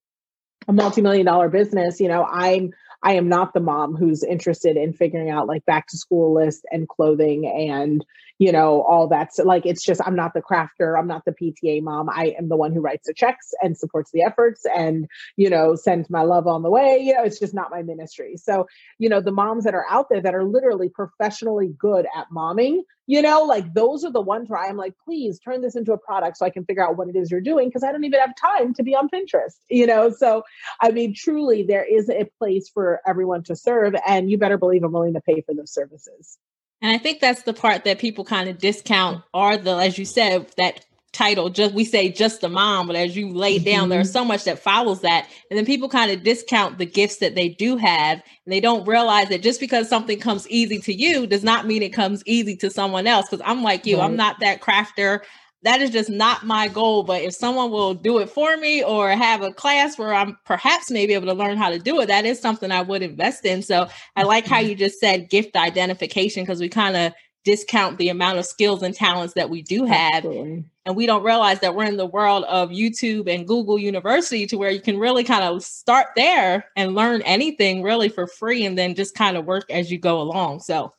a 0.69 0.73
multi-million 0.73 1.27
dollar 1.27 1.49
business 1.49 2.01
you 2.01 2.09
know 2.09 2.25
i'm 2.25 2.71
I 3.03 3.13
am 3.13 3.29
not 3.29 3.53
the 3.55 3.61
mom 3.61 3.95
who's 3.95 4.25
interested 4.25 4.77
in 4.77 4.93
figuring 4.93 5.31
out 5.31 5.47
like 5.47 5.65
back 5.65 5.87
to 5.89 5.99
school 5.99 6.35
list 6.35 6.67
and 6.71 6.89
clothing 6.89 7.47
and 7.47 8.05
you 8.39 8.53
know 8.53 8.83
all 8.83 9.09
that's 9.09 9.39
like 9.39 9.67
it's 9.67 9.85
just 9.85 10.01
I'm 10.05 10.17
not 10.17 10.35
the 10.35 10.43
crafter, 10.43 10.99
I'm 10.99 11.07
not 11.07 11.25
the 11.25 11.33
PTA 11.33 11.83
mom. 11.83 12.09
I 12.11 12.35
am 12.39 12.49
the 12.49 12.57
one 12.57 12.73
who 12.73 12.81
writes 12.81 13.07
the 13.07 13.15
checks 13.15 13.53
and 13.63 13.77
supports 13.77 14.11
the 14.13 14.23
efforts 14.23 14.65
and 14.77 15.09
you 15.37 15.51
know 15.51 15.75
sends 15.75 16.11
my 16.11 16.23
love 16.23 16.47
on 16.47 16.63
the 16.63 16.71
way. 16.71 16.99
You 16.99 17.15
know, 17.15 17.25
it's 17.25 17.39
just 17.39 17.55
not 17.55 17.71
my 17.71 17.83
ministry. 17.83 18.37
So, 18.37 18.67
you 18.99 19.09
know, 19.09 19.21
the 19.21 19.33
moms 19.33 19.65
that 19.65 19.75
are 19.75 19.87
out 19.89 20.09
there 20.11 20.21
that 20.21 20.35
are 20.35 20.45
literally 20.45 20.89
professionally 20.89 21.75
good 21.79 22.07
at 22.17 22.27
momming, 22.31 22.83
you 23.07 23.23
know, 23.23 23.43
like 23.43 23.73
those 23.73 24.05
are 24.05 24.11
the 24.11 24.21
ones 24.21 24.49
where 24.49 24.61
I'm 24.61 24.77
like, 24.77 24.95
please 25.05 25.39
turn 25.39 25.61
this 25.61 25.77
into 25.77 25.93
a 25.93 25.99
product 25.99 26.37
so 26.37 26.47
I 26.47 26.51
can 26.51 26.65
figure 26.65 26.87
out 26.87 26.97
what 26.97 27.09
it 27.09 27.17
is 27.17 27.31
you're 27.31 27.41
doing 27.41 27.69
because 27.69 27.85
I 27.85 27.93
don't 27.93 28.05
even 28.05 28.21
have 28.21 28.35
time 28.37 28.75
to 28.75 28.83
be 28.83 28.95
on 28.95 29.09
Pinterest, 29.09 29.57
you 29.71 29.87
know. 29.87 30.11
So, 30.11 30.43
I 30.81 30.91
mean, 30.91 31.15
truly, 31.15 31.63
there 31.63 31.85
is 31.85 32.11
a 32.11 32.29
place 32.39 32.69
for 32.69 33.01
everyone 33.07 33.45
to 33.45 33.57
serve, 33.57 33.95
and 34.07 34.31
you 34.31 34.39
better 34.39 34.59
believe 34.59 34.83
I'm 34.83 34.93
willing 34.93 35.15
to 35.15 35.21
pay 35.21 35.41
for 35.43 35.55
those 35.55 35.73
services. 35.73 36.39
And 36.83 36.93
I 36.93 36.99
think 36.99 37.21
that's 37.21 37.43
the 37.43 37.55
part 37.55 37.85
that 37.85 37.99
people 37.99 38.25
kind 38.25 38.49
of 38.49 38.59
discount 38.59 39.23
are 39.33 39.57
the, 39.57 39.77
as 39.77 39.99
you 39.99 40.05
said, 40.05 40.47
that 40.57 40.85
title 41.17 41.49
just 41.49 41.73
we 41.73 41.83
say 41.83 42.11
just 42.11 42.45
a 42.45 42.49
mom 42.49 42.87
but 42.87 42.95
as 42.95 43.17
you 43.17 43.33
laid 43.33 43.65
down 43.65 43.85
mm-hmm. 43.85 43.91
there's 43.91 44.13
so 44.13 44.23
much 44.23 44.45
that 44.45 44.59
follows 44.59 45.01
that 45.01 45.27
and 45.51 45.57
then 45.57 45.65
people 45.65 45.89
kind 45.89 46.11
of 46.11 46.23
discount 46.23 46.77
the 46.77 46.85
gifts 46.85 47.17
that 47.17 47.35
they 47.35 47.49
do 47.49 47.79
have 47.79 48.23
and 48.45 48.53
they 48.53 48.61
don't 48.61 48.87
realize 48.87 49.27
that 49.31 49.41
just 49.43 49.59
because 49.59 49.89
something 49.89 50.21
comes 50.21 50.47
easy 50.51 50.79
to 50.79 50.93
you 50.93 51.27
does 51.27 51.43
not 51.43 51.67
mean 51.67 51.83
it 51.83 51.89
comes 51.89 52.23
easy 52.27 52.55
to 52.55 52.69
someone 52.69 53.07
else 53.07 53.27
because 53.31 53.43
i'm 53.47 53.63
like 53.63 53.87
you 53.87 53.97
right. 53.97 54.05
i'm 54.05 54.15
not 54.15 54.39
that 54.41 54.61
crafter 54.61 55.21
that 55.67 55.81
is 55.81 55.91
just 55.91 56.09
not 56.09 56.47
my 56.47 56.69
goal. 56.69 57.03
But 57.03 57.23
if 57.23 57.35
someone 57.35 57.73
will 57.73 57.93
do 57.93 58.19
it 58.19 58.31
for 58.31 58.57
me 58.57 58.85
or 58.85 59.11
have 59.11 59.43
a 59.43 59.53
class 59.53 59.99
where 59.99 60.15
I'm 60.15 60.39
perhaps 60.45 60.93
maybe 60.93 61.13
able 61.13 61.27
to 61.27 61.35
learn 61.35 61.57
how 61.57 61.71
to 61.71 61.79
do 61.81 62.01
it, 62.01 62.07
that 62.07 62.25
is 62.25 62.41
something 62.41 62.71
I 62.71 62.83
would 62.83 63.03
invest 63.03 63.45
in. 63.45 63.63
So 63.63 63.89
I 64.15 64.23
like 64.23 64.47
how 64.47 64.61
mm-hmm. 64.61 64.69
you 64.69 64.75
just 64.77 65.01
said 65.01 65.29
gift 65.29 65.57
identification 65.57 66.45
because 66.45 66.61
we 66.61 66.69
kind 66.69 66.97
of 66.97 67.13
discount 67.45 67.99
the 67.99 68.11
amount 68.11 68.39
of 68.39 68.47
skills 68.47 68.85
and 68.85 68.95
talents 68.95 69.35
that 69.35 69.51
we 69.51 69.61
do 69.61 69.85
have. 69.85 70.25
Absolutely. 70.25 70.65
And 70.85 70.95
we 70.95 71.05
don't 71.05 71.25
realize 71.25 71.59
that 71.61 71.75
we're 71.75 71.87
in 71.87 71.97
the 71.97 72.07
world 72.07 72.45
of 72.45 72.71
YouTube 72.71 73.29
and 73.29 73.45
Google 73.45 73.77
University 73.77 74.47
to 74.47 74.57
where 74.57 74.71
you 74.71 74.81
can 74.81 75.01
really 75.01 75.25
kind 75.25 75.43
of 75.43 75.65
start 75.65 76.07
there 76.15 76.67
and 76.77 76.95
learn 76.95 77.23
anything 77.23 77.83
really 77.83 78.09
for 78.09 78.29
free 78.29 78.65
and 78.65 78.79
then 78.79 78.95
just 78.95 79.17
kind 79.17 79.37
of 79.37 79.47
work 79.47 79.69
as 79.69 79.91
you 79.91 79.99
go 79.99 80.21
along. 80.21 80.61
So 80.61 80.93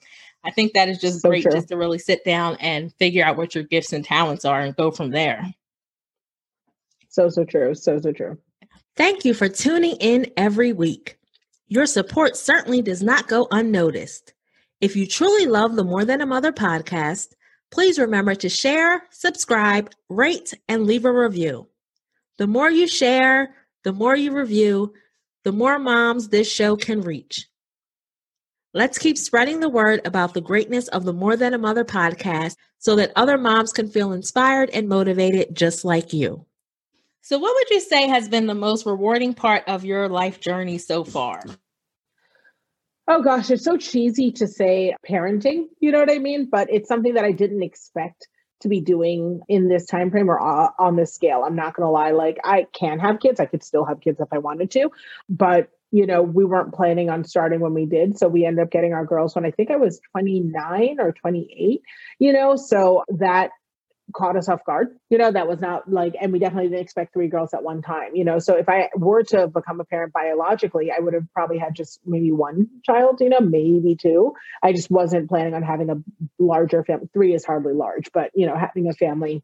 I 0.47 0.51
think 0.51 0.73
that 0.73 0.87
is 0.87 0.99
just 0.99 1.21
so 1.21 1.29
great 1.29 1.43
true. 1.43 1.51
just 1.51 1.67
to 1.67 1.77
really 1.77 1.99
sit 1.99 2.23
down 2.23 2.55
and 2.61 2.93
figure 2.93 3.25
out 3.25 3.35
what 3.35 3.53
your 3.53 3.65
gifts 3.65 3.91
and 3.91 4.03
talents 4.03 4.45
are 4.45 4.61
and 4.61 4.73
go 4.75 4.91
from 4.91 5.11
there. 5.11 5.53
So, 7.09 7.27
so 7.27 7.43
true. 7.43 7.75
So, 7.75 7.99
so 7.99 8.13
true. 8.13 8.37
Thank 8.95 9.25
you 9.25 9.33
for 9.33 9.49
tuning 9.49 9.97
in 9.99 10.31
every 10.37 10.71
week. 10.71 11.17
Your 11.67 11.85
support 11.85 12.37
certainly 12.37 12.81
does 12.81 13.03
not 13.03 13.27
go 13.27 13.47
unnoticed. 13.51 14.33
If 14.79 14.95
you 14.95 15.05
truly 15.05 15.47
love 15.47 15.75
the 15.75 15.83
More 15.83 16.05
Than 16.05 16.21
a 16.21 16.25
Mother 16.25 16.53
podcast, 16.53 17.33
please 17.69 17.99
remember 17.99 18.33
to 18.35 18.47
share, 18.47 19.03
subscribe, 19.11 19.91
rate, 20.07 20.53
and 20.69 20.85
leave 20.85 21.03
a 21.03 21.11
review. 21.11 21.67
The 22.37 22.47
more 22.47 22.71
you 22.71 22.87
share, 22.87 23.53
the 23.83 23.91
more 23.91 24.15
you 24.15 24.31
review, 24.31 24.93
the 25.43 25.51
more 25.51 25.77
moms 25.77 26.29
this 26.29 26.49
show 26.49 26.77
can 26.77 27.01
reach. 27.01 27.47
Let's 28.73 28.97
keep 28.97 29.17
spreading 29.17 29.61
the 29.61 29.69
word 29.69 30.01
about 30.05 30.33
the 30.33 30.41
greatness 30.41 30.89
of 30.89 31.05
the 31.05 31.13
More 31.13 31.37
Than 31.37 31.53
a 31.53 31.57
Mother 31.57 31.85
podcast 31.85 32.57
so 32.79 32.95
that 32.97 33.13
other 33.15 33.37
moms 33.37 33.71
can 33.71 33.89
feel 33.89 34.11
inspired 34.11 34.69
and 34.71 34.89
motivated 34.89 35.55
just 35.55 35.85
like 35.85 36.11
you. 36.11 36.45
So, 37.21 37.39
what 37.39 37.55
would 37.55 37.69
you 37.69 37.79
say 37.79 38.07
has 38.07 38.27
been 38.27 38.45
the 38.45 38.53
most 38.53 38.85
rewarding 38.85 39.33
part 39.33 39.63
of 39.67 39.85
your 39.85 40.09
life 40.09 40.41
journey 40.41 40.77
so 40.77 41.03
far? 41.03 41.41
Oh 43.07 43.21
gosh, 43.21 43.49
it's 43.49 43.63
so 43.63 43.77
cheesy 43.77 44.31
to 44.33 44.47
say 44.47 44.93
parenting, 45.09 45.67
you 45.79 45.91
know 45.93 45.99
what 45.99 46.11
I 46.11 46.19
mean? 46.19 46.49
But 46.49 46.67
it's 46.69 46.89
something 46.89 47.13
that 47.13 47.23
I 47.23 47.31
didn't 47.31 47.63
expect 47.63 48.27
to 48.59 48.67
be 48.67 48.81
doing 48.81 49.39
in 49.47 49.69
this 49.69 49.85
time 49.85 50.11
frame 50.11 50.29
or 50.29 50.39
on 50.39 50.97
this 50.97 51.13
scale. 51.13 51.43
I'm 51.45 51.55
not 51.55 51.73
going 51.73 51.85
to 51.85 51.91
lie, 51.91 52.11
like 52.11 52.37
I 52.43 52.67
can 52.73 52.99
have 52.99 53.21
kids, 53.21 53.39
I 53.39 53.45
could 53.45 53.63
still 53.63 53.85
have 53.85 54.01
kids 54.01 54.19
if 54.19 54.27
I 54.31 54.39
wanted 54.39 54.71
to, 54.71 54.89
but 55.29 55.69
you 55.91 56.05
know, 56.05 56.21
we 56.21 56.45
weren't 56.45 56.73
planning 56.73 57.09
on 57.09 57.23
starting 57.23 57.59
when 57.59 57.73
we 57.73 57.85
did. 57.85 58.17
So 58.17 58.27
we 58.27 58.45
ended 58.45 58.63
up 58.63 58.71
getting 58.71 58.93
our 58.93 59.05
girls 59.05 59.35
when 59.35 59.45
I 59.45 59.51
think 59.51 59.71
I 59.71 59.77
was 59.77 60.01
29 60.11 60.97
or 60.99 61.13
28, 61.13 61.81
you 62.19 62.33
know, 62.33 62.55
so 62.55 63.03
that 63.19 63.51
caught 64.15 64.37
us 64.37 64.47
off 64.47 64.63
guard. 64.65 64.97
You 65.09 65.17
know, 65.17 65.31
that 65.31 65.47
was 65.47 65.59
not 65.59 65.91
like, 65.91 66.15
and 66.19 66.31
we 66.31 66.39
definitely 66.39 66.69
didn't 66.69 66.83
expect 66.83 67.13
three 67.13 67.27
girls 67.27 67.53
at 67.53 67.63
one 67.63 67.81
time, 67.81 68.15
you 68.15 68.23
know. 68.23 68.39
So 68.39 68.57
if 68.57 68.69
I 68.69 68.89
were 68.95 69.23
to 69.23 69.47
become 69.47 69.79
a 69.79 69.85
parent 69.85 70.13
biologically, 70.13 70.91
I 70.91 70.99
would 70.99 71.13
have 71.13 71.25
probably 71.33 71.57
had 71.57 71.75
just 71.75 71.99
maybe 72.05 72.31
one 72.31 72.67
child, 72.85 73.19
you 73.19 73.29
know, 73.29 73.39
maybe 73.39 73.95
two. 73.95 74.33
I 74.63 74.73
just 74.73 74.89
wasn't 74.89 75.29
planning 75.29 75.53
on 75.53 75.63
having 75.63 75.89
a 75.89 76.01
larger 76.39 76.83
family. 76.83 77.09
Three 77.13 77.33
is 77.33 77.45
hardly 77.45 77.73
large, 77.73 78.11
but, 78.13 78.31
you 78.33 78.47
know, 78.47 78.57
having 78.57 78.87
a 78.87 78.93
family 78.93 79.43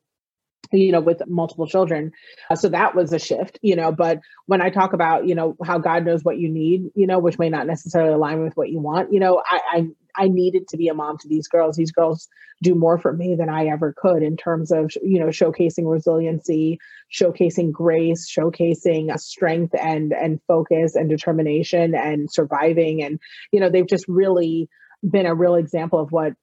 you 0.73 0.91
know 0.91 1.01
with 1.01 1.21
multiple 1.27 1.67
children. 1.67 2.11
Uh, 2.49 2.55
so 2.55 2.69
that 2.69 2.95
was 2.95 3.13
a 3.13 3.19
shift 3.19 3.59
you 3.61 3.75
know 3.75 3.91
but 3.91 4.19
when 4.47 4.61
i 4.61 4.69
talk 4.69 4.93
about 4.93 5.27
you 5.27 5.35
know 5.35 5.55
how 5.63 5.77
god 5.77 6.05
knows 6.05 6.23
what 6.23 6.37
you 6.37 6.49
need 6.49 6.89
you 6.95 7.07
know 7.07 7.19
which 7.19 7.39
may 7.39 7.49
not 7.49 7.67
necessarily 7.67 8.13
align 8.13 8.41
with 8.41 8.55
what 8.55 8.69
you 8.69 8.79
want 8.79 9.11
you 9.13 9.19
know 9.19 9.41
i 9.49 9.59
i, 9.71 9.87
I 10.15 10.27
needed 10.27 10.67
to 10.69 10.77
be 10.77 10.87
a 10.87 10.93
mom 10.93 11.17
to 11.19 11.27
these 11.27 11.47
girls. 11.47 11.75
These 11.75 11.91
girls 11.91 12.27
do 12.61 12.75
more 12.75 12.97
for 12.97 13.11
me 13.11 13.35
than 13.35 13.49
i 13.49 13.65
ever 13.65 13.93
could 13.97 14.23
in 14.23 14.37
terms 14.37 14.71
of 14.71 14.91
you 15.01 15.19
know 15.19 15.27
showcasing 15.27 15.89
resiliency 15.91 16.79
showcasing 17.11 17.71
grace 17.71 18.31
showcasing 18.31 19.17
strength 19.19 19.75
and 19.79 20.13
and 20.13 20.39
focus 20.47 20.95
and 20.95 21.09
determination 21.09 21.95
and 21.95 22.31
surviving. 22.31 23.03
And 23.03 23.19
you 23.51 23.59
know 23.59 23.69
they've 23.69 23.87
just 23.87 24.05
really 24.07 24.69
been 25.09 25.25
a 25.25 25.35
real 25.35 25.55
example 25.55 25.99
of 25.99 26.11
what 26.11 26.33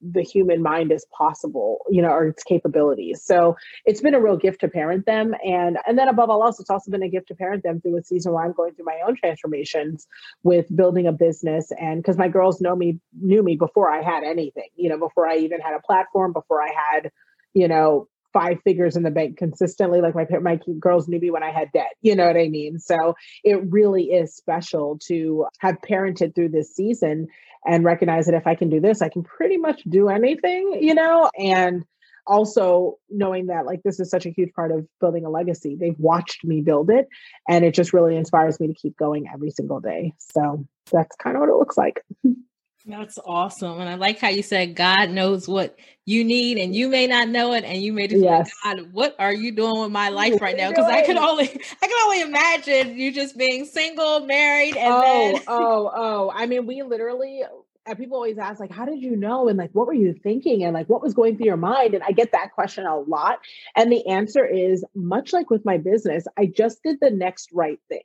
the 0.00 0.22
human 0.22 0.62
mind 0.62 0.90
is 0.90 1.06
possible, 1.16 1.78
you 1.88 2.02
know, 2.02 2.08
or 2.08 2.26
its 2.26 2.42
capabilities. 2.42 3.22
So 3.24 3.56
it's 3.84 4.00
been 4.00 4.14
a 4.14 4.20
real 4.20 4.36
gift 4.36 4.60
to 4.60 4.68
parent 4.68 5.06
them. 5.06 5.34
And 5.44 5.78
and 5.86 5.98
then 5.98 6.08
above 6.08 6.30
all 6.30 6.44
else, 6.44 6.58
it's 6.60 6.70
also 6.70 6.90
been 6.90 7.02
a 7.02 7.08
gift 7.08 7.28
to 7.28 7.34
parent 7.34 7.62
them 7.62 7.80
through 7.80 7.98
a 7.98 8.02
season 8.02 8.32
where 8.32 8.44
I'm 8.44 8.52
going 8.52 8.74
through 8.74 8.86
my 8.86 8.98
own 9.06 9.16
transformations 9.16 10.06
with 10.42 10.66
building 10.74 11.06
a 11.06 11.12
business. 11.12 11.70
And 11.80 12.02
because 12.02 12.18
my 12.18 12.28
girls 12.28 12.60
know 12.60 12.74
me, 12.74 12.98
knew 13.20 13.42
me 13.42 13.56
before 13.56 13.90
I 13.90 14.02
had 14.02 14.24
anything, 14.24 14.68
you 14.76 14.88
know, 14.88 14.98
before 14.98 15.28
I 15.28 15.36
even 15.36 15.60
had 15.60 15.74
a 15.74 15.80
platform, 15.80 16.32
before 16.32 16.62
I 16.62 16.72
had, 16.74 17.10
you 17.54 17.68
know, 17.68 18.08
five 18.32 18.58
figures 18.62 18.96
in 18.96 19.02
the 19.02 19.10
bank 19.10 19.36
consistently 19.36 20.00
like 20.00 20.14
my 20.14 20.26
my 20.40 20.58
girls 20.78 21.08
knew 21.08 21.18
me 21.18 21.30
when 21.30 21.42
i 21.42 21.50
had 21.50 21.70
debt 21.72 21.92
you 22.02 22.14
know 22.14 22.26
what 22.26 22.36
i 22.36 22.48
mean? 22.48 22.78
So 22.78 23.14
it 23.44 23.60
really 23.70 24.04
is 24.04 24.34
special 24.34 24.98
to 25.06 25.46
have 25.58 25.76
parented 25.88 26.34
through 26.34 26.50
this 26.50 26.74
season 26.74 27.28
and 27.66 27.84
recognize 27.84 28.26
that 28.26 28.34
if 28.34 28.46
i 28.46 28.54
can 28.54 28.70
do 28.70 28.80
this 28.80 29.02
i 29.02 29.08
can 29.08 29.22
pretty 29.22 29.56
much 29.56 29.82
do 29.84 30.08
anything 30.08 30.78
you 30.80 30.94
know? 30.94 31.30
And 31.38 31.84
also 32.26 32.98
knowing 33.08 33.46
that 33.46 33.66
like 33.66 33.82
this 33.82 33.98
is 33.98 34.10
such 34.10 34.26
a 34.26 34.30
huge 34.30 34.52
part 34.52 34.70
of 34.70 34.86
building 35.00 35.24
a 35.24 35.30
legacy. 35.30 35.76
They've 35.78 35.98
watched 35.98 36.44
me 36.44 36.60
build 36.60 36.90
it 36.90 37.08
and 37.48 37.64
it 37.64 37.74
just 37.74 37.92
really 37.92 38.16
inspires 38.16 38.60
me 38.60 38.68
to 38.68 38.74
keep 38.74 38.96
going 38.96 39.26
every 39.32 39.50
single 39.50 39.80
day. 39.80 40.12
So 40.18 40.64
that's 40.92 41.16
kind 41.16 41.36
of 41.36 41.40
what 41.40 41.48
it 41.48 41.56
looks 41.56 41.76
like 41.76 42.04
That's 42.86 43.18
awesome. 43.24 43.78
And 43.80 43.88
I 43.88 43.94
like 43.94 44.18
how 44.18 44.28
you 44.28 44.42
said 44.42 44.74
God 44.74 45.10
knows 45.10 45.46
what 45.46 45.78
you 46.06 46.24
need 46.24 46.58
and 46.58 46.74
you 46.74 46.88
may 46.88 47.06
not 47.06 47.28
know 47.28 47.52
it. 47.52 47.64
And 47.64 47.80
you 47.82 47.92
may 47.92 48.08
just 48.08 48.22
yes. 48.22 48.50
like, 48.64 48.76
God, 48.76 48.92
what 48.92 49.16
are 49.18 49.32
you 49.32 49.52
doing 49.52 49.80
with 49.82 49.90
my 49.90 50.08
life 50.08 50.40
right 50.40 50.56
now? 50.56 50.70
Because 50.70 50.86
I 50.86 51.02
can 51.02 51.18
only 51.18 51.44
I 51.44 51.86
can 51.86 51.98
only 52.04 52.20
imagine 52.22 52.96
you 52.96 53.12
just 53.12 53.36
being 53.36 53.66
single, 53.66 54.20
married, 54.20 54.76
and 54.76 54.92
oh, 54.94 55.00
then 55.00 55.42
oh, 55.46 55.90
oh. 55.94 56.32
I 56.34 56.46
mean, 56.46 56.66
we 56.66 56.82
literally 56.82 57.42
and 57.86 57.98
people 57.98 58.16
always 58.16 58.38
ask 58.38 58.60
like 58.60 58.72
how 58.72 58.84
did 58.84 59.02
you 59.02 59.16
know 59.16 59.48
and 59.48 59.58
like 59.58 59.70
what 59.72 59.86
were 59.86 59.94
you 59.94 60.14
thinking 60.22 60.64
and 60.64 60.74
like 60.74 60.88
what 60.88 61.02
was 61.02 61.14
going 61.14 61.36
through 61.36 61.46
your 61.46 61.56
mind 61.56 61.94
and 61.94 62.04
i 62.04 62.12
get 62.12 62.30
that 62.32 62.52
question 62.52 62.86
a 62.86 62.98
lot 62.98 63.38
and 63.74 63.90
the 63.90 64.06
answer 64.06 64.44
is 64.44 64.84
much 64.94 65.32
like 65.32 65.48
with 65.48 65.64
my 65.64 65.78
business 65.78 66.26
i 66.38 66.44
just 66.44 66.82
did 66.82 66.98
the 67.00 67.10
next 67.10 67.48
right 67.52 67.80
thing 67.88 68.02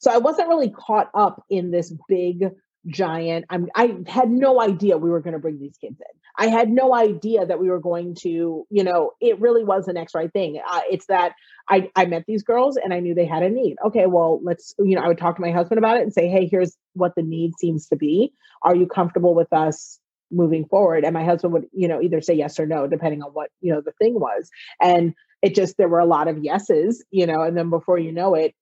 so 0.00 0.10
i 0.10 0.18
wasn't 0.18 0.48
really 0.48 0.70
caught 0.70 1.08
up 1.14 1.44
in 1.50 1.70
this 1.70 1.94
big 2.08 2.50
giant. 2.86 3.44
I'm, 3.50 3.68
I 3.74 3.96
had 4.06 4.30
no 4.30 4.60
idea 4.60 4.98
we 4.98 5.10
were 5.10 5.20
going 5.20 5.34
to 5.34 5.38
bring 5.38 5.58
these 5.58 5.76
kids 5.80 6.00
in. 6.00 6.20
I 6.36 6.48
had 6.48 6.70
no 6.70 6.94
idea 6.94 7.44
that 7.44 7.60
we 7.60 7.68
were 7.68 7.78
going 7.78 8.14
to, 8.22 8.66
you 8.70 8.84
know, 8.84 9.12
it 9.20 9.40
really 9.40 9.64
was 9.64 9.86
the 9.86 9.92
next 9.92 10.14
right 10.14 10.32
thing. 10.32 10.60
Uh, 10.66 10.80
it's 10.90 11.06
that 11.06 11.34
I, 11.68 11.90
I 11.94 12.06
met 12.06 12.24
these 12.26 12.42
girls 12.42 12.76
and 12.76 12.92
I 12.92 13.00
knew 13.00 13.14
they 13.14 13.26
had 13.26 13.42
a 13.42 13.50
need. 13.50 13.76
Okay, 13.86 14.06
well, 14.06 14.40
let's, 14.42 14.74
you 14.78 14.96
know, 14.96 15.02
I 15.02 15.08
would 15.08 15.18
talk 15.18 15.36
to 15.36 15.42
my 15.42 15.52
husband 15.52 15.78
about 15.78 15.98
it 15.98 16.02
and 16.02 16.12
say, 16.12 16.28
hey, 16.28 16.48
here's 16.50 16.76
what 16.94 17.14
the 17.14 17.22
need 17.22 17.52
seems 17.58 17.86
to 17.88 17.96
be. 17.96 18.32
Are 18.62 18.74
you 18.74 18.86
comfortable 18.86 19.34
with 19.34 19.52
us 19.52 20.00
moving 20.30 20.64
forward? 20.64 21.04
And 21.04 21.12
my 21.12 21.24
husband 21.24 21.52
would, 21.52 21.66
you 21.72 21.86
know, 21.86 22.00
either 22.00 22.22
say 22.22 22.34
yes 22.34 22.58
or 22.58 22.66
no, 22.66 22.86
depending 22.86 23.22
on 23.22 23.30
what, 23.32 23.50
you 23.60 23.72
know, 23.72 23.82
the 23.82 23.92
thing 23.92 24.14
was. 24.18 24.50
And 24.80 25.14
it 25.42 25.54
just, 25.54 25.76
there 25.76 25.88
were 25.88 26.00
a 26.00 26.06
lot 26.06 26.28
of 26.28 26.42
yeses, 26.42 27.04
you 27.10 27.26
know, 27.26 27.42
and 27.42 27.56
then 27.56 27.68
before 27.68 27.98
you 27.98 28.12
know 28.12 28.34
it, 28.34 28.54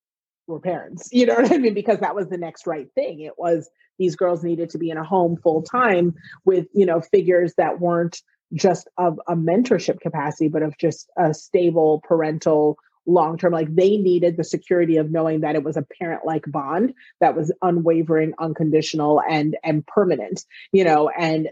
we're 0.51 0.61
parents. 0.61 1.09
You 1.13 1.27
know 1.27 1.35
what 1.37 1.53
I 1.53 1.59
mean? 1.59 1.75
Because 1.75 2.01
that 2.01 2.15
was 2.15 2.29
the 2.29 2.39
next 2.39 2.67
right 2.67 2.89
thing. 2.95 3.21
It 3.21 3.39
was 3.39 3.71
these 3.99 4.17
girls 4.17 4.43
needed 4.43 4.71
to 4.71 4.79
be 4.79 4.91
in 4.91 4.97
a 4.97 5.05
home 5.05 5.37
full 5.37 5.63
time 5.63 6.15
with 6.45 6.67
you 6.75 6.87
know 6.87 7.01
figures 7.01 7.55
that 7.57 7.81
weren't 7.81 8.21
just 8.55 8.89
of 8.99 9.21
a 9.29 9.37
mentorship 9.37 10.01
capacity 10.01 10.49
but 10.49 10.63
of 10.63 10.77
just 10.77 11.09
a 11.17 11.33
stable 11.33 12.03
parental 12.03 12.77
long 13.07 13.39
term 13.39 13.53
like 13.53 13.73
they 13.75 13.97
needed 13.97 14.37
the 14.37 14.45
security 14.45 14.97
of 14.97 15.11
knowing 15.11 15.41
that 15.41 15.55
it 15.55 15.63
was 15.63 15.77
a 15.77 15.87
parent 16.01 16.23
like 16.25 16.45
bond 16.49 16.93
that 17.21 17.37
was 17.37 17.53
unwavering 17.63 18.33
unconditional 18.39 19.23
and 19.29 19.57
and 19.63 19.87
permanent 19.87 20.45
you 20.73 20.85
know 20.85 21.09
and 21.11 21.49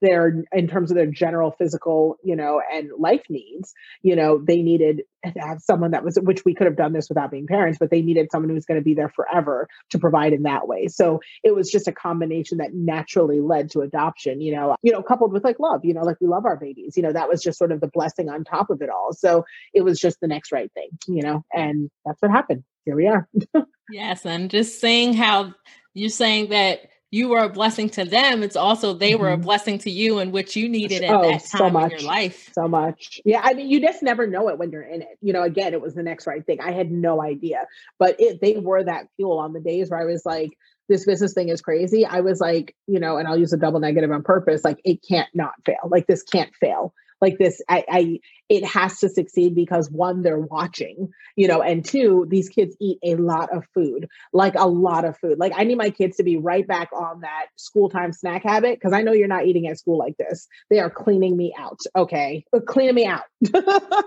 their 0.00 0.44
in 0.52 0.68
terms 0.68 0.90
of 0.90 0.96
their 0.96 1.06
general 1.06 1.50
physical 1.50 2.16
you 2.22 2.36
know 2.36 2.60
and 2.72 2.90
life 2.98 3.24
needs 3.28 3.74
you 4.02 4.14
know 4.14 4.38
they 4.38 4.62
needed 4.62 5.02
to 5.24 5.40
have 5.40 5.60
someone 5.60 5.90
that 5.90 6.04
was 6.04 6.18
which 6.22 6.44
we 6.44 6.54
could 6.54 6.66
have 6.66 6.76
done 6.76 6.92
this 6.92 7.08
without 7.08 7.30
being 7.30 7.46
parents 7.46 7.78
but 7.78 7.90
they 7.90 8.02
needed 8.02 8.28
someone 8.30 8.48
who 8.48 8.54
was 8.54 8.64
going 8.64 8.78
to 8.78 8.84
be 8.84 8.94
there 8.94 9.08
forever 9.08 9.68
to 9.90 9.98
provide 9.98 10.32
in 10.32 10.42
that 10.42 10.66
way. 10.66 10.88
So 10.88 11.20
it 11.42 11.54
was 11.54 11.70
just 11.70 11.88
a 11.88 11.92
combination 11.92 12.58
that 12.58 12.74
naturally 12.74 13.40
led 13.40 13.70
to 13.72 13.80
adoption 13.80 14.40
you 14.40 14.54
know 14.54 14.76
you 14.82 14.92
know 14.92 15.02
coupled 15.02 15.32
with 15.32 15.44
like 15.44 15.58
love 15.58 15.84
you 15.84 15.94
know 15.94 16.02
like 16.02 16.16
we 16.20 16.28
love 16.28 16.44
our 16.44 16.56
babies 16.56 16.96
you 16.96 17.02
know 17.02 17.12
that 17.12 17.28
was 17.28 17.42
just 17.42 17.58
sort 17.58 17.72
of 17.72 17.80
the 17.80 17.88
blessing 17.88 18.28
on 18.28 18.44
top 18.44 18.70
of 18.70 18.82
it 18.82 18.90
all. 18.90 19.12
So 19.12 19.44
it 19.74 19.82
was 19.82 19.98
just 19.98 20.20
the 20.20 20.28
next 20.28 20.52
right 20.52 20.72
thing 20.72 20.90
you 21.08 21.22
know 21.22 21.44
and 21.52 21.90
that's 22.04 22.20
what 22.22 22.30
happened. 22.30 22.64
Here 22.84 22.96
we 22.96 23.06
are. 23.08 23.28
Yes 23.90 24.24
and 24.24 24.48
just 24.48 24.80
saying 24.80 25.12
how 25.12 25.52
you're 25.92 26.08
saying 26.08 26.48
that 26.48 26.80
you 27.12 27.28
were 27.28 27.40
a 27.40 27.48
blessing 27.48 27.90
to 27.90 28.06
them. 28.06 28.42
It's 28.42 28.56
also 28.56 28.94
they 28.94 29.12
mm-hmm. 29.12 29.22
were 29.22 29.28
a 29.28 29.34
mm-hmm. 29.34 29.42
blessing 29.42 29.78
to 29.80 29.90
you 29.90 30.18
and 30.18 30.32
what 30.32 30.56
you 30.56 30.68
needed 30.68 31.04
at 31.04 31.14
oh, 31.14 31.22
that 31.30 31.44
time 31.44 31.58
so 31.58 31.70
much, 31.70 31.92
in 31.92 31.98
your 31.98 32.08
life. 32.08 32.50
So 32.54 32.66
much. 32.66 33.20
Yeah 33.24 33.42
i 33.44 33.52
mean 33.52 33.70
you 33.70 33.80
just 33.80 34.02
never 34.02 34.26
know 34.26 34.48
it 34.48 34.58
when 34.58 34.72
you're 34.72 34.82
in 34.82 35.02
it. 35.02 35.18
You 35.20 35.32
know 35.32 35.42
again 35.42 35.74
it 35.74 35.80
was 35.80 35.94
the 35.94 36.02
next 36.02 36.26
right 36.26 36.44
thing. 36.44 36.60
I 36.60 36.72
had 36.72 36.90
no 36.90 37.22
idea. 37.22 37.66
But 37.98 38.16
it 38.18 38.40
they 38.40 38.56
were 38.56 38.82
that 38.82 39.06
fuel 39.16 39.38
on 39.38 39.52
the 39.52 39.60
days 39.60 39.90
where 39.90 40.00
i 40.00 40.04
was 40.04 40.24
like 40.24 40.58
this 40.88 41.04
business 41.04 41.32
thing 41.34 41.48
is 41.50 41.60
crazy. 41.60 42.04
I 42.06 42.20
was 42.20 42.40
like 42.40 42.74
you 42.86 42.98
know 42.98 43.18
and 43.18 43.28
i'll 43.28 43.38
use 43.38 43.52
a 43.52 43.58
double 43.58 43.78
negative 43.78 44.10
on 44.10 44.22
purpose 44.22 44.64
like 44.64 44.80
it 44.84 45.04
can't 45.06 45.28
not 45.34 45.52
fail. 45.66 45.88
Like 45.90 46.06
this 46.06 46.22
can't 46.22 46.54
fail 46.56 46.94
like 47.22 47.38
this 47.38 47.62
I, 47.68 47.84
I 47.88 48.20
it 48.50 48.64
has 48.66 48.98
to 48.98 49.08
succeed 49.08 49.54
because 49.54 49.90
one 49.90 50.22
they're 50.22 50.38
watching 50.38 51.08
you 51.36 51.48
know 51.48 51.62
and 51.62 51.82
two 51.82 52.26
these 52.28 52.50
kids 52.50 52.76
eat 52.80 52.98
a 53.02 53.14
lot 53.14 53.54
of 53.56 53.64
food 53.72 54.08
like 54.34 54.54
a 54.56 54.66
lot 54.66 55.06
of 55.06 55.16
food 55.16 55.38
like 55.38 55.52
i 55.56 55.64
need 55.64 55.78
my 55.78 55.88
kids 55.88 56.18
to 56.18 56.22
be 56.22 56.36
right 56.36 56.66
back 56.66 56.90
on 56.92 57.20
that 57.20 57.46
school 57.56 57.88
time 57.88 58.12
snack 58.12 58.42
habit 58.42 58.78
because 58.78 58.92
i 58.92 59.00
know 59.00 59.12
you're 59.12 59.28
not 59.28 59.46
eating 59.46 59.66
at 59.68 59.78
school 59.78 59.96
like 59.96 60.16
this 60.18 60.46
they 60.68 60.80
are 60.80 60.90
cleaning 60.90 61.36
me 61.36 61.54
out 61.58 61.80
okay 61.96 62.44
uh, 62.52 62.60
cleaning 62.60 62.94
me 62.94 63.06
out 63.06 63.22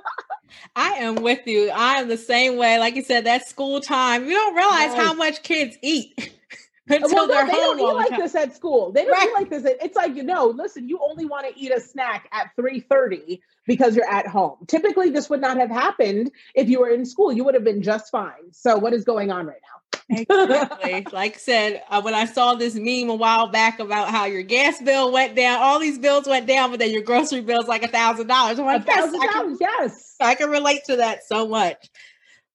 I 0.75 0.91
am 0.99 1.15
with 1.15 1.45
you. 1.47 1.69
I 1.69 1.95
am 1.95 2.07
the 2.07 2.17
same 2.17 2.57
way. 2.57 2.77
Like 2.79 2.95
you 2.95 3.03
said, 3.03 3.25
that 3.25 3.47
school 3.47 3.81
time, 3.81 4.25
you 4.25 4.31
don't 4.31 4.55
realize 4.55 4.93
how 4.93 5.13
much 5.13 5.43
kids 5.43 5.75
eat. 5.81 6.31
until 6.89 7.27
well, 7.27 7.27
no, 7.27 7.45
they 7.45 7.51
don't 7.51 7.79
eat 7.79 8.11
like 8.11 8.19
this 8.19 8.35
at 8.35 8.55
school. 8.55 8.91
They 8.91 9.05
don't 9.05 9.11
right. 9.11 9.27
eat 9.27 9.33
like 9.33 9.49
this. 9.49 9.63
It's 9.81 9.95
like 9.95 10.15
you 10.15 10.23
know, 10.23 10.47
listen, 10.47 10.87
you 10.87 10.99
only 11.01 11.25
want 11.25 11.47
to 11.47 11.59
eat 11.59 11.71
a 11.71 11.79
snack 11.79 12.27
at 12.31 12.51
three 12.55 12.79
thirty 12.79 13.41
because 13.65 13.95
you're 13.95 14.09
at 14.09 14.27
home. 14.27 14.57
Typically, 14.67 15.09
this 15.09 15.29
would 15.29 15.41
not 15.41 15.57
have 15.57 15.71
happened 15.71 16.31
if 16.53 16.69
you 16.69 16.81
were 16.81 16.89
in 16.89 17.05
school. 17.05 17.31
You 17.31 17.43
would 17.45 17.55
have 17.55 17.63
been 17.63 17.81
just 17.81 18.11
fine. 18.11 18.51
So, 18.51 18.77
what 18.77 18.93
is 18.93 19.03
going 19.03 19.31
on 19.31 19.47
right 19.47 19.61
now? 19.61 19.85
exactly. 20.09 21.05
like 21.11 21.35
I 21.35 21.37
said, 21.37 21.83
uh, 21.89 22.01
when 22.01 22.13
I 22.13 22.25
saw 22.25 22.55
this 22.55 22.75
meme 22.75 23.09
a 23.09 23.15
while 23.15 23.47
back 23.47 23.79
about 23.79 24.09
how 24.09 24.25
your 24.25 24.43
gas 24.43 24.81
bill 24.81 25.11
went 25.11 25.35
down, 25.35 25.61
all 25.61 25.79
these 25.79 25.97
bills 25.97 26.27
went 26.27 26.45
down, 26.47 26.71
but 26.71 26.79
then 26.79 26.91
your 26.91 27.01
grocery 27.01 27.41
bill's 27.41 27.67
like 27.67 27.83
a 27.83 27.87
thousand 27.87 28.27
dollars. 28.27 28.59
A 28.59 28.79
thousand 28.81 29.19
dollars, 29.33 29.57
yes. 29.59 30.15
I 30.19 30.35
can 30.35 30.49
relate 30.49 30.81
to 30.85 30.97
that 30.97 31.27
so 31.27 31.47
much. 31.47 31.89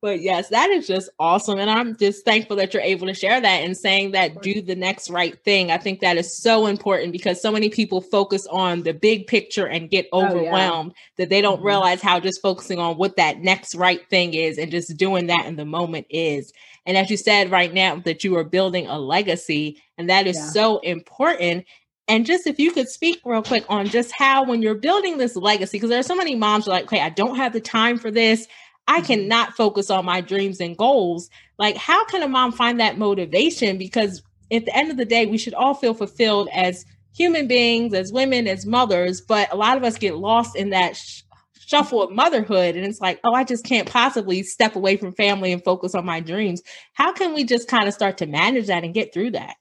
But 0.02 0.22
yes, 0.22 0.48
that 0.48 0.70
is 0.70 0.86
just 0.86 1.10
awesome. 1.18 1.58
And 1.58 1.70
I'm 1.70 1.94
just 1.96 2.24
thankful 2.24 2.56
that 2.56 2.72
you're 2.72 2.82
able 2.82 3.06
to 3.06 3.14
share 3.14 3.38
that 3.38 3.62
and 3.62 3.76
saying 3.76 4.12
that 4.12 4.40
do 4.40 4.62
the 4.62 4.74
next 4.74 5.10
right 5.10 5.38
thing. 5.44 5.70
I 5.70 5.76
think 5.76 6.00
that 6.00 6.16
is 6.16 6.38
so 6.42 6.66
important 6.66 7.12
because 7.12 7.42
so 7.42 7.52
many 7.52 7.68
people 7.68 8.00
focus 8.00 8.46
on 8.46 8.82
the 8.82 8.94
big 8.94 9.26
picture 9.26 9.66
and 9.66 9.90
get 9.90 10.08
overwhelmed 10.12 10.92
oh, 10.92 10.94
yeah. 10.96 11.12
that 11.18 11.28
they 11.28 11.42
don't 11.42 11.58
mm-hmm. 11.58 11.66
realize 11.66 12.00
how 12.00 12.18
just 12.18 12.40
focusing 12.40 12.78
on 12.78 12.96
what 12.96 13.16
that 13.16 13.40
next 13.40 13.74
right 13.74 14.08
thing 14.08 14.32
is 14.32 14.56
and 14.56 14.70
just 14.70 14.96
doing 14.96 15.26
that 15.26 15.44
in 15.44 15.56
the 15.56 15.66
moment 15.66 16.06
is. 16.08 16.50
And 16.86 16.96
as 16.96 17.10
you 17.10 17.18
said 17.18 17.50
right 17.50 17.72
now, 17.72 17.96
that 17.96 18.24
you 18.24 18.36
are 18.36 18.44
building 18.44 18.86
a 18.86 18.98
legacy, 18.98 19.82
and 19.98 20.08
that 20.08 20.26
is 20.26 20.36
yeah. 20.36 20.46
so 20.46 20.78
important. 20.78 21.66
And 22.08 22.24
just 22.24 22.46
if 22.46 22.58
you 22.58 22.72
could 22.72 22.88
speak 22.88 23.20
real 23.24 23.42
quick 23.42 23.64
on 23.68 23.86
just 23.86 24.12
how, 24.12 24.44
when 24.44 24.62
you're 24.62 24.74
building 24.74 25.18
this 25.18 25.36
legacy, 25.36 25.76
because 25.76 25.90
there 25.90 26.00
are 26.00 26.02
so 26.02 26.16
many 26.16 26.34
moms 26.34 26.66
are 26.66 26.70
like, 26.70 26.84
okay, 26.84 27.00
I 27.00 27.10
don't 27.10 27.36
have 27.36 27.52
the 27.52 27.60
time 27.60 27.98
for 27.98 28.10
this. 28.10 28.48
I 28.90 28.98
mm-hmm. 28.98 29.06
cannot 29.06 29.56
focus 29.56 29.88
on 29.88 30.04
my 30.04 30.20
dreams 30.20 30.60
and 30.60 30.76
goals. 30.76 31.30
Like, 31.58 31.76
how 31.76 32.04
can 32.06 32.22
a 32.22 32.28
mom 32.28 32.50
find 32.50 32.80
that 32.80 32.98
motivation? 32.98 33.78
Because 33.78 34.22
at 34.50 34.64
the 34.64 34.76
end 34.76 34.90
of 34.90 34.96
the 34.96 35.04
day, 35.04 35.26
we 35.26 35.38
should 35.38 35.54
all 35.54 35.74
feel 35.74 35.94
fulfilled 35.94 36.48
as 36.52 36.84
human 37.14 37.46
beings, 37.46 37.94
as 37.94 38.12
women, 38.12 38.48
as 38.48 38.66
mothers. 38.66 39.20
But 39.20 39.52
a 39.52 39.56
lot 39.56 39.76
of 39.76 39.84
us 39.84 39.96
get 39.96 40.16
lost 40.16 40.56
in 40.56 40.70
that 40.70 40.96
sh- 40.96 41.22
shuffle 41.54 42.02
of 42.02 42.10
motherhood. 42.10 42.74
And 42.74 42.84
it's 42.84 43.00
like, 43.00 43.20
oh, 43.22 43.32
I 43.32 43.44
just 43.44 43.64
can't 43.64 43.88
possibly 43.88 44.42
step 44.42 44.74
away 44.74 44.96
from 44.96 45.12
family 45.12 45.52
and 45.52 45.62
focus 45.62 45.94
on 45.94 46.04
my 46.04 46.18
dreams. 46.18 46.60
How 46.94 47.12
can 47.12 47.32
we 47.32 47.44
just 47.44 47.68
kind 47.68 47.86
of 47.86 47.94
start 47.94 48.18
to 48.18 48.26
manage 48.26 48.66
that 48.66 48.82
and 48.82 48.92
get 48.92 49.14
through 49.14 49.30
that? 49.32 49.54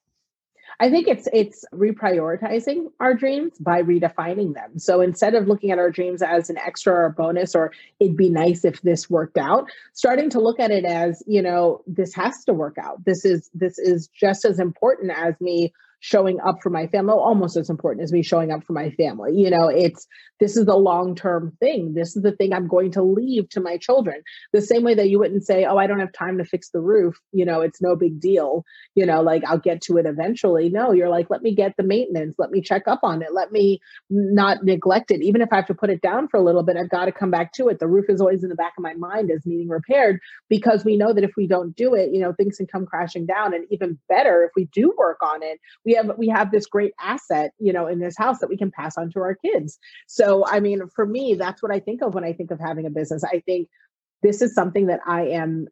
I 0.81 0.89
think 0.89 1.07
it's 1.07 1.27
it's 1.33 1.65
reprioritizing 1.73 2.91
our 3.01 3.13
dreams 3.13 3.57
by 3.59 3.81
redefining 3.81 4.53
them. 4.53 4.79
So 4.79 5.01
instead 5.01 5.35
of 5.35 5.47
looking 5.47 5.71
at 5.71 5.77
our 5.77 5.91
dreams 5.91 6.21
as 6.21 6.49
an 6.49 6.57
extra 6.57 6.93
or 6.93 7.09
bonus 7.09 7.53
or 7.53 7.73
it'd 7.99 8.15
be 8.15 8.29
nice 8.29 8.63
if 8.63 8.81
this 8.81 9.09
worked 9.09 9.37
out, 9.37 9.69
starting 9.93 10.29
to 10.29 10.39
look 10.39 10.59
at 10.59 10.71
it 10.71 10.85
as, 10.85 11.21
you 11.27 11.41
know, 11.41 11.83
this 11.85 12.13
has 12.13 12.45
to 12.45 12.53
work 12.53 12.77
out. 12.77 13.03
This 13.03 13.25
is 13.25 13.49
this 13.53 13.77
is 13.77 14.07
just 14.07 14.45
as 14.45 14.59
important 14.59 15.11
as 15.11 15.35
me 15.41 15.73
showing 15.99 16.39
up 16.41 16.61
for 16.61 16.69
my 16.69 16.87
family 16.87 17.13
almost 17.13 17.57
as 17.57 17.69
important 17.69 18.03
as 18.03 18.11
me 18.11 18.23
showing 18.23 18.51
up 18.51 18.63
for 18.63 18.73
my 18.73 18.89
family. 18.91 19.35
You 19.35 19.49
know 19.49 19.67
it's 19.67 20.07
this 20.39 20.55
is 20.55 20.67
a 20.67 20.75
long 20.75 21.15
term 21.15 21.51
thing. 21.59 21.93
This 21.93 22.15
is 22.15 22.23
the 22.23 22.31
thing 22.31 22.53
i'm 22.53 22.67
going 22.67 22.91
to 22.91 23.03
leave 23.03 23.49
to 23.49 23.61
my 23.61 23.77
children. 23.77 24.21
The 24.53 24.61
same 24.61 24.83
way 24.83 24.93
that 24.95 25.09
you 25.09 25.19
wouldn't 25.19 25.45
say 25.45 25.65
oh 25.65 25.77
i 25.77 25.87
don't 25.87 25.99
have 25.99 26.13
time 26.13 26.37
to 26.37 26.45
fix 26.45 26.69
the 26.69 26.79
roof 26.79 27.19
you 27.31 27.45
know 27.45 27.61
it's 27.61 27.81
no 27.81 27.95
big 27.95 28.19
deal. 28.19 28.63
You 28.95 29.05
know 29.05 29.21
like 29.21 29.43
i'll 29.45 29.57
get 29.57 29.81
to 29.83 29.97
it 29.97 30.05
eventually. 30.05 30.69
No 30.69 30.91
you're 30.91 31.09
like 31.09 31.29
let 31.29 31.41
me 31.41 31.53
get 31.53 31.75
the 31.77 31.83
maintenance. 31.83 32.35
Let 32.37 32.51
me 32.51 32.61
check 32.61 32.87
up 32.87 33.01
on 33.03 33.21
it. 33.21 33.33
Let 33.33 33.51
me 33.51 33.79
not 34.09 34.63
neglect 34.63 35.11
it. 35.11 35.21
Even 35.21 35.41
if 35.41 35.49
i 35.51 35.57
have 35.57 35.67
to 35.67 35.75
put 35.75 35.89
it 35.89 36.01
down 36.01 36.27
for 36.29 36.37
a 36.37 36.43
little 36.43 36.63
bit 36.63 36.77
i've 36.77 36.89
got 36.89 37.05
to 37.05 37.11
come 37.11 37.31
back 37.31 37.51
to 37.53 37.67
it. 37.67 37.79
The 37.79 37.87
roof 37.87 38.05
is 38.09 38.21
always 38.21 38.43
in 38.43 38.49
the 38.49 38.55
back 38.55 38.73
of 38.77 38.83
my 38.83 38.93
mind 38.93 39.31
as 39.31 39.45
needing 39.45 39.67
repaired 39.67 40.19
because 40.47 40.85
we 40.85 40.95
know 40.95 41.13
that 41.13 41.23
if 41.23 41.31
we 41.35 41.45
don't 41.45 41.75
do 41.75 41.93
it 41.93 42.11
you 42.13 42.21
know 42.21 42.31
things 42.31 42.57
can 42.57 42.67
come 42.67 42.85
crashing 42.85 43.25
down. 43.25 43.53
And 43.53 43.65
even 43.69 43.99
better 44.07 44.43
if 44.43 44.51
we 44.55 44.65
do 44.65 44.93
work 44.97 45.17
on 45.21 45.43
it 45.43 45.59
we 45.89 45.95
have 45.95 46.11
we 46.17 46.27
have 46.27 46.51
this 46.51 46.67
great 46.67 46.93
asset 46.99 47.51
you 47.57 47.73
know 47.73 47.87
in 47.87 47.99
this 47.99 48.15
house 48.15 48.39
that 48.39 48.49
we 48.49 48.57
can 48.57 48.69
pass 48.69 48.95
on 48.97 49.09
to 49.11 49.19
our 49.19 49.35
kids. 49.35 49.79
So 50.07 50.45
i 50.45 50.59
mean 50.59 50.83
for 50.95 51.05
me 51.05 51.33
that's 51.33 51.63
what 51.63 51.71
i 51.71 51.79
think 51.79 52.03
of 52.03 52.13
when 52.13 52.23
i 52.23 52.33
think 52.33 52.51
of 52.51 52.59
having 52.59 52.85
a 52.85 52.91
business. 52.91 53.23
I 53.23 53.41
think 53.45 53.69
this 54.21 54.41
is 54.43 54.53
something 54.53 54.87
that 54.87 54.99
i 55.07 55.29
am 55.29 55.67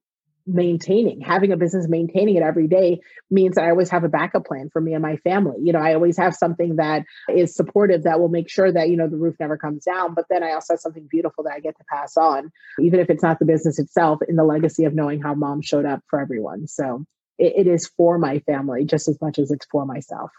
maintaining. 0.49 1.19
Having 1.19 1.51
a 1.51 1.57
business 1.57 1.89
maintaining 1.89 2.37
it 2.37 2.41
every 2.41 2.67
day 2.67 3.01
means 3.29 3.55
that 3.55 3.65
i 3.65 3.69
always 3.69 3.91
have 3.91 4.05
a 4.05 4.09
backup 4.09 4.45
plan 4.45 4.69
for 4.73 4.81
me 4.81 4.93
and 4.93 5.03
my 5.03 5.17
family. 5.17 5.57
You 5.61 5.73
know 5.73 5.79
i 5.79 5.93
always 5.93 6.17
have 6.17 6.33
something 6.33 6.77
that 6.77 7.03
is 7.29 7.55
supportive 7.55 8.03
that 8.03 8.19
will 8.19 8.29
make 8.29 8.49
sure 8.49 8.71
that 8.71 8.89
you 8.89 8.97
know 8.97 9.07
the 9.07 9.17
roof 9.17 9.35
never 9.39 9.57
comes 9.57 9.83
down 9.85 10.15
but 10.15 10.25
then 10.31 10.41
i 10.41 10.53
also 10.53 10.73
have 10.73 10.79
something 10.79 11.07
beautiful 11.11 11.43
that 11.43 11.53
i 11.53 11.59
get 11.59 11.77
to 11.77 11.83
pass 11.91 12.17
on 12.17 12.51
even 12.79 12.99
if 12.99 13.09
it's 13.09 13.23
not 13.23 13.37
the 13.39 13.45
business 13.45 13.77
itself 13.77 14.19
in 14.27 14.35
the 14.35 14.43
legacy 14.43 14.85
of 14.85 14.95
knowing 14.95 15.21
how 15.21 15.35
mom 15.35 15.61
showed 15.61 15.85
up 15.85 16.01
for 16.09 16.19
everyone. 16.19 16.67
So 16.67 17.05
it, 17.37 17.65
it 17.65 17.67
is 17.67 17.87
for 17.87 18.17
my 18.17 18.39
family 18.39 18.85
just 18.85 19.07
as 19.07 19.19
much 19.21 19.39
as 19.39 19.51
it's 19.51 19.65
for 19.67 19.85
myself 19.85 20.31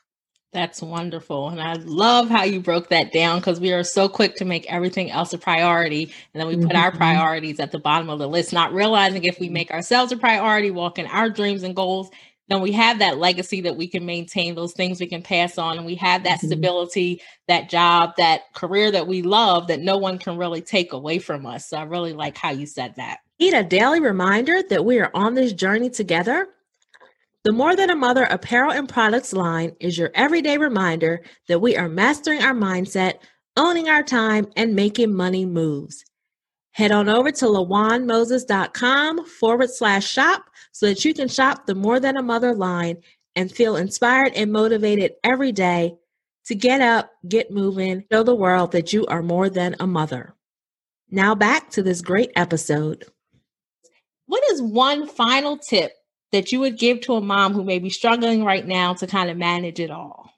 that's 0.53 0.81
wonderful. 0.81 1.51
And 1.51 1.61
I 1.61 1.75
love 1.75 2.31
how 2.31 2.45
you 2.45 2.61
broke 2.61 2.89
that 2.89 3.13
down 3.13 3.39
because 3.39 3.61
we 3.61 3.73
are 3.73 3.85
so 3.85 4.09
quick 4.09 4.37
to 4.37 4.47
make 4.47 4.71
everything 4.73 5.11
else 5.11 5.35
a 5.35 5.39
priority. 5.39 6.05
And 6.33 6.41
then 6.41 6.47
we 6.47 6.57
put 6.57 6.69
mm-hmm. 6.69 6.77
our 6.77 6.91
priorities 6.91 7.61
at 7.61 7.71
the 7.71 7.79
bottom 7.79 8.09
of 8.09 8.19
the 8.19 8.29
list, 8.29 8.55
not 8.55 8.73
realizing 8.73 9.25
if 9.25 9.39
we 9.39 9.51
make 9.51 9.71
ourselves 9.71 10.11
a 10.11 10.17
priority, 10.17 10.71
walk 10.71 10.99
in 10.99 11.07
our 11.07 11.29
dreams 11.29 11.65
and 11.65 11.77
goals, 11.77 12.11
then 12.49 12.63
we 12.63 12.73
have 12.73 13.01
that 13.01 13.19
legacy 13.19 13.61
that 13.61 13.77
we 13.77 13.89
can 13.89 14.07
maintain, 14.07 14.55
those 14.55 14.73
things 14.73 15.01
we 15.01 15.07
can 15.07 15.23
pass 15.23 15.59
on. 15.59 15.77
And 15.77 15.85
we 15.85 15.97
have 15.97 16.25
that 16.25 16.39
mm-hmm. 16.39 16.47
stability, 16.47 17.21
that 17.47 17.69
job, 17.69 18.15
that 18.17 18.53
career 18.55 18.91
that 18.91 19.07
we 19.07 19.21
love 19.21 19.67
that 19.67 19.81
no 19.81 19.99
one 19.99 20.19
can 20.19 20.39
really 20.39 20.63
take 20.63 20.95
away 20.95 21.19
from 21.19 21.45
us. 21.45 21.69
So 21.69 21.77
I 21.77 21.83
really 21.83 22.15
like 22.15 22.39
how 22.39 22.51
you 22.51 22.65
said 22.65 22.95
that. 22.97 23.19
Need 23.39 23.53
a 23.53 23.63
daily 23.63 24.01
reminder 24.01 24.63
that 24.71 24.87
we 24.87 24.99
are 24.99 25.11
on 25.13 25.35
this 25.35 25.53
journey 25.53 25.91
together 25.91 26.49
the 27.45 27.53
More 27.53 27.77
Than 27.77 27.91
a 27.91 27.97
Mother 27.97 28.25
apparel 28.25 28.73
and 28.73 28.89
products 28.89 29.33
line 29.33 29.73
is 29.79 29.97
your 29.97 30.11
everyday 30.15 30.59
reminder 30.59 31.23
that 31.47 31.61
we 31.61 31.77
are 31.77 31.89
mastering 31.89 32.43
our 32.43 32.53
mindset, 32.53 33.19
owning 33.57 33.89
our 33.89 34.03
time, 34.03 34.49
and 34.57 34.75
making 34.75 35.15
money 35.15 35.47
moves. 35.47 36.05
Head 36.73 36.91
on 36.91 37.09
over 37.09 37.31
to 37.31 37.45
lawanmoses.com 37.45 39.25
forward 39.25 39.71
slash 39.71 40.09
shop 40.09 40.45
so 40.73 40.87
that 40.87 41.05
you 41.05 41.15
can 41.15 41.29
shop 41.29 41.67
the 41.67 41.77
More 41.77 42.01
Than 42.01 42.17
a 42.17 42.23
Mother 42.23 42.55
line 42.55 42.99
and 43.37 43.53
feel 43.53 43.77
inspired 43.77 44.33
and 44.35 44.53
motivated 44.53 45.13
every 45.23 45.53
day 45.53 45.95
to 46.47 46.55
get 46.57 46.81
up, 46.81 47.11
get 47.29 47.53
moving, 47.53 48.05
show 48.11 48.25
the 48.25 48.35
world 48.35 48.73
that 48.73 48.93
you 48.93 49.07
are 49.07 49.23
more 49.23 49.49
than 49.49 49.77
a 49.79 49.87
mother. 49.87 50.35
Now 51.11 51.35
back 51.37 51.71
to 51.71 51.83
this 51.83 52.01
great 52.01 52.33
episode. 52.35 53.05
What 54.27 54.43
is 54.51 54.61
one 54.61 55.07
final 55.07 55.57
tip 55.57 55.93
that 56.33 56.53
you 56.53 56.61
would 56.61 56.79
give 56.79 57.01
to 57.03 57.15
a 57.15 57.21
mom 57.21 57.55
who 57.55 57.65
may 57.65 57.79
be 57.79 57.91
struggling 57.91 58.45
right 58.45 58.67
now 58.67 58.95
to 58.95 59.07
kind 59.07 59.31
of 59.31 59.37
manage 59.37 59.81
it 59.81 59.91
all? 59.91 60.31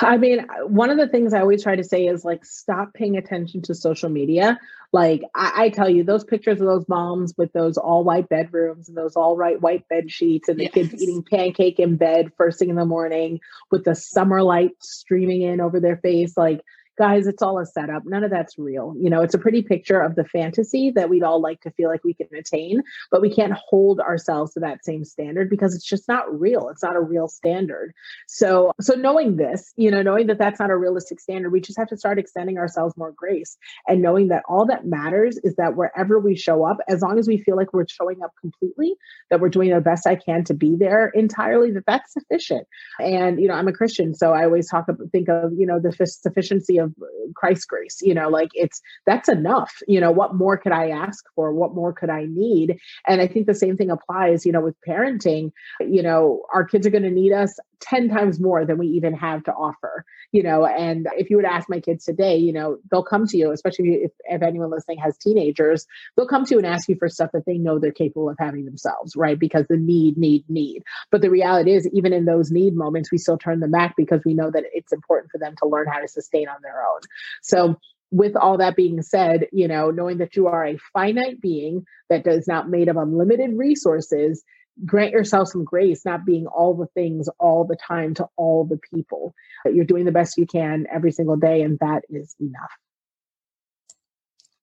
I 0.00 0.16
mean, 0.16 0.46
one 0.66 0.90
of 0.90 0.96
the 0.96 1.08
things 1.08 1.34
I 1.34 1.40
always 1.40 1.64
try 1.64 1.74
to 1.74 1.82
say 1.82 2.06
is 2.06 2.24
like, 2.24 2.44
stop 2.44 2.94
paying 2.94 3.16
attention 3.16 3.62
to 3.62 3.74
social 3.74 4.08
media. 4.08 4.60
Like, 4.92 5.22
I, 5.34 5.64
I 5.64 5.68
tell 5.70 5.88
you, 5.88 6.04
those 6.04 6.22
pictures 6.22 6.60
of 6.60 6.66
those 6.68 6.88
moms 6.88 7.34
with 7.36 7.52
those 7.52 7.76
all 7.76 8.04
white 8.04 8.28
bedrooms 8.28 8.88
and 8.88 8.96
those 8.96 9.16
all 9.16 9.36
right 9.36 9.60
white 9.60 9.88
bed 9.88 10.10
sheets, 10.10 10.48
and 10.48 10.58
the 10.58 10.64
yes. 10.64 10.72
kids 10.72 11.02
eating 11.02 11.24
pancake 11.28 11.80
in 11.80 11.96
bed 11.96 12.30
first 12.36 12.60
thing 12.60 12.70
in 12.70 12.76
the 12.76 12.84
morning 12.84 13.40
with 13.72 13.84
the 13.84 13.96
summer 13.96 14.42
light 14.42 14.70
streaming 14.80 15.42
in 15.42 15.60
over 15.60 15.80
their 15.80 15.96
face. 15.96 16.36
Like, 16.36 16.60
guys, 16.98 17.26
it's 17.26 17.42
all 17.42 17.58
a 17.58 17.66
setup. 17.66 18.02
None 18.04 18.24
of 18.24 18.30
that's 18.30 18.58
real. 18.58 18.94
You 18.98 19.10
know, 19.10 19.22
it's 19.22 19.34
a 19.34 19.38
pretty 19.38 19.62
picture 19.62 20.00
of 20.00 20.14
the 20.14 20.24
fantasy 20.24 20.90
that 20.94 21.08
we'd 21.08 21.22
all 21.22 21.40
like 21.40 21.60
to 21.62 21.70
feel 21.70 21.88
like 21.88 22.04
we 22.04 22.14
can 22.14 22.28
attain, 22.36 22.82
but 23.10 23.20
we 23.20 23.34
can't 23.34 23.52
hold 23.52 24.00
ourselves 24.00 24.54
to 24.54 24.60
that 24.60 24.84
same 24.84 25.04
standard 25.04 25.48
because 25.48 25.74
it's 25.74 25.86
just 25.86 26.08
not 26.08 26.40
real. 26.40 26.68
It's 26.68 26.82
not 26.82 26.96
a 26.96 27.00
real 27.00 27.28
standard. 27.28 27.92
So, 28.26 28.72
so 28.80 28.94
knowing 28.94 29.36
this, 29.36 29.72
you 29.76 29.90
know, 29.90 30.02
knowing 30.02 30.26
that 30.26 30.38
that's 30.38 30.60
not 30.60 30.70
a 30.70 30.76
realistic 30.76 31.20
standard, 31.20 31.50
we 31.50 31.60
just 31.60 31.78
have 31.78 31.88
to 31.88 31.96
start 31.96 32.18
extending 32.18 32.58
ourselves 32.58 32.96
more 32.96 33.12
grace 33.12 33.56
and 33.88 34.02
knowing 34.02 34.28
that 34.28 34.42
all 34.48 34.66
that 34.66 34.86
matters 34.86 35.38
is 35.42 35.56
that 35.56 35.76
wherever 35.76 36.18
we 36.18 36.36
show 36.36 36.64
up, 36.64 36.78
as 36.88 37.00
long 37.00 37.18
as 37.18 37.26
we 37.26 37.38
feel 37.38 37.56
like 37.56 37.72
we're 37.72 37.86
showing 37.88 38.22
up 38.22 38.32
completely, 38.40 38.94
that 39.30 39.40
we're 39.40 39.48
doing 39.48 39.70
the 39.70 39.80
best 39.80 40.06
I 40.06 40.16
can 40.16 40.44
to 40.44 40.54
be 40.54 40.76
there 40.76 41.08
entirely, 41.08 41.70
that 41.72 41.86
that's 41.86 42.12
sufficient. 42.12 42.66
And, 43.00 43.40
you 43.40 43.48
know, 43.48 43.54
I'm 43.54 43.68
a 43.68 43.72
Christian, 43.72 44.14
so 44.14 44.32
I 44.32 44.44
always 44.44 44.68
talk 44.68 44.88
about, 44.88 45.10
think 45.10 45.28
of, 45.28 45.52
you 45.56 45.66
know, 45.66 45.80
the 45.80 45.92
sufficiency 46.06 46.78
of 46.82 46.94
Christ's 47.34 47.64
grace. 47.64 48.00
You 48.02 48.14
know, 48.14 48.28
like 48.28 48.50
it's 48.54 48.80
that's 49.06 49.28
enough. 49.28 49.72
You 49.88 50.00
know, 50.00 50.10
what 50.10 50.34
more 50.34 50.56
could 50.56 50.72
I 50.72 50.90
ask 50.90 51.24
for? 51.34 51.52
What 51.52 51.74
more 51.74 51.92
could 51.92 52.10
I 52.10 52.26
need? 52.28 52.78
And 53.06 53.20
I 53.20 53.26
think 53.26 53.46
the 53.46 53.54
same 53.54 53.76
thing 53.76 53.90
applies, 53.90 54.44
you 54.44 54.52
know, 54.52 54.60
with 54.60 54.76
parenting. 54.86 55.52
You 55.80 56.02
know, 56.02 56.42
our 56.52 56.64
kids 56.64 56.86
are 56.86 56.90
going 56.90 57.02
to 57.02 57.10
need 57.10 57.32
us 57.32 57.58
10 57.82 58.08
times 58.08 58.40
more 58.40 58.64
than 58.64 58.78
we 58.78 58.86
even 58.88 59.14
have 59.14 59.42
to 59.44 59.52
offer 59.52 60.04
you 60.32 60.42
know 60.42 60.66
and 60.66 61.08
if 61.16 61.30
you 61.30 61.36
would 61.36 61.44
ask 61.44 61.68
my 61.68 61.80
kids 61.80 62.04
today 62.04 62.36
you 62.36 62.52
know 62.52 62.78
they'll 62.90 63.04
come 63.04 63.26
to 63.26 63.36
you 63.36 63.52
especially 63.52 64.00
if, 64.04 64.10
if 64.24 64.42
anyone 64.42 64.70
listening 64.70 64.98
has 64.98 65.16
teenagers 65.18 65.86
they'll 66.16 66.26
come 66.26 66.44
to 66.44 66.54
you 66.54 66.58
and 66.58 66.66
ask 66.66 66.88
you 66.88 66.96
for 66.98 67.08
stuff 67.08 67.30
that 67.32 67.44
they 67.46 67.58
know 67.58 67.78
they're 67.78 67.92
capable 67.92 68.28
of 68.28 68.36
having 68.38 68.64
themselves 68.64 69.12
right? 69.16 69.38
Because 69.38 69.66
the 69.68 69.76
need 69.76 70.16
need 70.16 70.44
need. 70.48 70.82
But 71.10 71.22
the 71.22 71.30
reality 71.30 71.74
is 71.74 71.88
even 71.92 72.12
in 72.12 72.24
those 72.24 72.50
need 72.50 72.74
moments 72.74 73.10
we 73.10 73.18
still 73.18 73.38
turn 73.38 73.60
them 73.60 73.70
back 73.70 73.94
because 73.96 74.20
we 74.24 74.34
know 74.34 74.50
that 74.50 74.64
it's 74.72 74.92
important 74.92 75.30
for 75.30 75.38
them 75.38 75.54
to 75.62 75.68
learn 75.68 75.86
how 75.88 76.00
to 76.00 76.08
sustain 76.08 76.48
on 76.48 76.56
their 76.62 76.84
own. 76.84 77.00
So 77.42 77.76
with 78.10 78.36
all 78.36 78.58
that 78.58 78.76
being 78.76 79.00
said, 79.00 79.46
you 79.52 79.66
know, 79.66 79.90
knowing 79.90 80.18
that 80.18 80.36
you 80.36 80.46
are 80.46 80.66
a 80.66 80.78
finite 80.92 81.40
being 81.40 81.86
that 82.10 82.26
is 82.26 82.46
not 82.46 82.68
made 82.68 82.88
of 82.88 82.96
unlimited 82.96 83.56
resources, 83.56 84.44
grant 84.84 85.12
yourself 85.12 85.48
some 85.48 85.64
grace, 85.64 86.04
not 86.04 86.24
being 86.24 86.46
all 86.46 86.74
the 86.74 86.86
things 86.94 87.28
all 87.38 87.64
the 87.64 87.76
time 87.76 88.14
to 88.14 88.26
all 88.36 88.64
the 88.64 88.78
people. 88.92 89.34
You're 89.64 89.84
doing 89.84 90.04
the 90.04 90.12
best 90.12 90.36
you 90.36 90.46
can 90.46 90.86
every 90.92 91.12
single 91.12 91.36
day, 91.36 91.62
and 91.62 91.78
that 91.80 92.02
is 92.08 92.34
enough. 92.40 92.70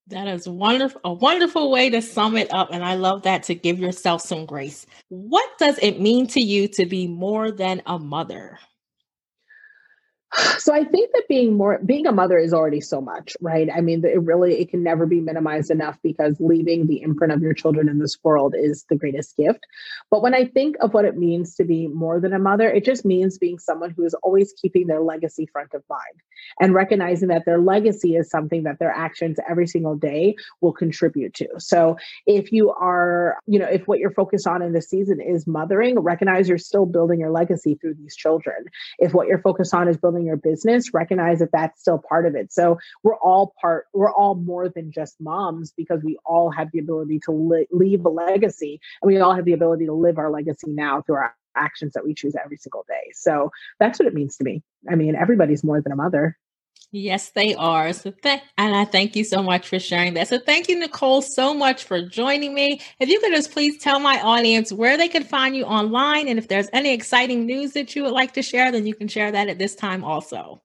That 0.08 0.28
is 0.28 0.50
wonderful, 0.50 1.02
a 1.04 1.14
wonderful 1.14 1.70
way 1.70 1.92
to 1.92 2.02
sum 2.02 2.36
it 2.36 2.52
up. 2.52 2.70
And 2.72 2.84
I 2.84 2.96
love 2.96 3.24
that 3.24 3.44
to 3.44 3.56
give 3.56 3.78
yourself 3.78 4.22
some 4.22 4.48
grace. 4.48 4.88
What 5.10 5.48
does 5.60 5.78
it 5.80 6.02
mean 6.02 6.26
to 6.28 6.42
you 6.42 6.68
to 6.70 6.88
be 6.88 7.08
more 7.08 7.52
than 7.52 7.84
a 7.86 8.00
mother? 8.00 8.58
So 10.58 10.74
i 10.74 10.84
think 10.84 11.12
that 11.14 11.24
being 11.28 11.56
more 11.56 11.80
being 11.86 12.06
a 12.08 12.12
mother 12.12 12.38
is 12.38 12.54
already 12.54 12.82
so 12.82 13.02
much 13.02 13.36
right? 13.42 13.70
I 13.76 13.82
mean 13.82 14.04
it 14.06 14.22
really 14.22 14.60
it 14.60 14.70
can 14.70 14.84
never 14.84 15.06
be 15.06 15.20
minimized 15.20 15.72
enough 15.72 15.98
because 16.04 16.36
leaving 16.40 16.88
the 16.88 17.02
imprint 17.02 17.34
of 17.34 17.42
your 17.42 17.54
children 17.54 17.90
in 17.90 18.00
this 18.00 18.18
world 18.24 18.56
is 18.58 18.86
the 18.90 18.96
greatest 18.96 19.38
gift. 19.38 19.66
But 20.10 20.22
when 20.22 20.34
i 20.34 20.46
think 20.46 20.76
of 20.82 20.94
what 20.94 21.06
it 21.06 21.18
means 21.18 21.56
to 21.56 21.64
be 21.64 21.88
more 21.88 22.20
than 22.20 22.34
a 22.34 22.40
mother 22.40 22.70
it 22.70 22.86
just 22.86 23.06
means 23.06 23.38
being 23.38 23.60
someone 23.60 23.92
who 23.92 24.06
is 24.06 24.14
always 24.16 24.54
keeping 24.62 24.88
their 24.88 25.02
legacy 25.02 25.46
front 25.46 25.74
of 25.74 25.84
mind 25.90 26.22
and 26.60 26.74
recognizing 26.74 27.30
that 27.30 27.46
their 27.46 27.60
legacy 27.60 28.16
is 28.16 28.30
something 28.30 28.64
that 28.64 28.80
their 28.80 28.92
actions 28.92 29.38
every 29.50 29.68
single 29.68 29.96
day 29.96 30.36
will 30.62 30.74
contribute 30.74 31.34
to. 31.36 31.48
So 31.58 31.98
if 32.26 32.52
you 32.52 32.72
are 32.72 33.38
you 33.48 33.60
know 33.60 33.68
if 33.68 33.88
what 33.88 34.00
you're 34.00 34.12
focused 34.12 34.48
on 34.48 34.62
in 34.62 34.74
this 34.74 34.90
season 34.90 35.20
is 35.22 35.48
mothering 35.48 36.00
recognize 36.00 36.50
you're 36.50 36.58
still 36.58 36.86
building 36.86 37.20
your 37.20 37.32
legacy 37.32 37.76
through 37.76 37.96
these 37.96 38.16
children. 38.16 38.66
If 38.98 39.14
what 39.14 39.28
you're 39.28 39.42
focused 39.42 39.74
on 39.74 39.88
is 39.88 39.98
building 39.98 40.26
your 40.30 40.38
business, 40.38 40.94
recognize 40.94 41.40
that 41.40 41.52
that's 41.52 41.82
still 41.82 42.02
part 42.08 42.26
of 42.26 42.36
it. 42.36 42.54
So 42.54 42.78
we're 43.04 43.18
all 43.18 43.54
part, 43.60 43.86
we're 43.94 44.12
all 44.12 44.36
more 44.36 44.70
than 44.70 44.92
just 44.92 45.20
moms 45.20 45.74
because 45.76 46.02
we 46.04 46.18
all 46.26 46.52
have 46.52 46.70
the 46.72 46.80
ability 46.80 47.20
to 47.26 47.32
li- 47.32 47.68
leave 47.72 48.06
a 48.06 48.10
legacy 48.10 48.80
and 49.02 49.08
we 49.08 49.20
all 49.20 49.36
have 49.36 49.46
the 49.46 49.54
ability 49.54 49.86
to 49.86 49.94
live 49.94 50.18
our 50.18 50.32
legacy 50.32 50.72
now 50.72 51.02
through 51.02 51.18
our 51.18 51.36
actions 51.56 51.94
that 51.94 52.06
we 52.06 52.14
choose 52.14 52.36
every 52.42 52.58
single 52.58 52.86
day. 52.88 53.12
So 53.14 53.52
that's 53.80 54.00
what 54.00 54.08
it 54.08 54.14
means 54.14 54.38
to 54.38 54.44
me. 54.44 54.64
I 54.90 54.96
mean, 54.96 55.16
everybody's 55.16 55.64
more 55.64 55.82
than 55.82 55.92
a 55.92 55.96
mother. 55.96 56.38
Yes, 56.92 57.30
they 57.30 57.54
are. 57.54 57.94
So 57.94 58.12
th- 58.12 58.42
and 58.58 58.76
I 58.76 58.84
thank 58.84 59.16
you 59.16 59.24
so 59.24 59.44
much 59.44 59.68
for 59.68 59.78
sharing 59.78 60.16
that. 60.16 60.28
So 60.28 60.40
thank 60.40 60.68
you, 60.68 60.80
Nicole, 60.80 61.22
so 61.22 61.54
much 61.54 61.84
for 61.84 62.02
joining 62.02 62.56
me. 62.56 62.82
If 63.00 63.10
you 63.10 63.20
could 63.20 63.32
just 63.32 63.52
please 63.52 63.78
tell 63.78 64.00
my 64.00 64.20
audience 64.22 64.74
where 64.74 64.98
they 64.98 65.08
can 65.08 65.24
find 65.24 65.56
you 65.56 65.66
online 65.66 66.28
and 66.28 66.40
if 66.40 66.48
there's 66.48 66.70
any 66.74 66.92
exciting 66.92 67.46
news 67.46 67.74
that 67.74 67.96
you 67.96 68.04
would 68.04 68.12
like 68.12 68.34
to 68.34 68.42
share, 68.42 68.72
then 68.72 68.88
you 68.88 68.96
can 68.96 69.08
share 69.08 69.32
that 69.32 69.50
at 69.50 69.60
this 69.60 69.76
time 69.76 70.04
also. 70.04 70.62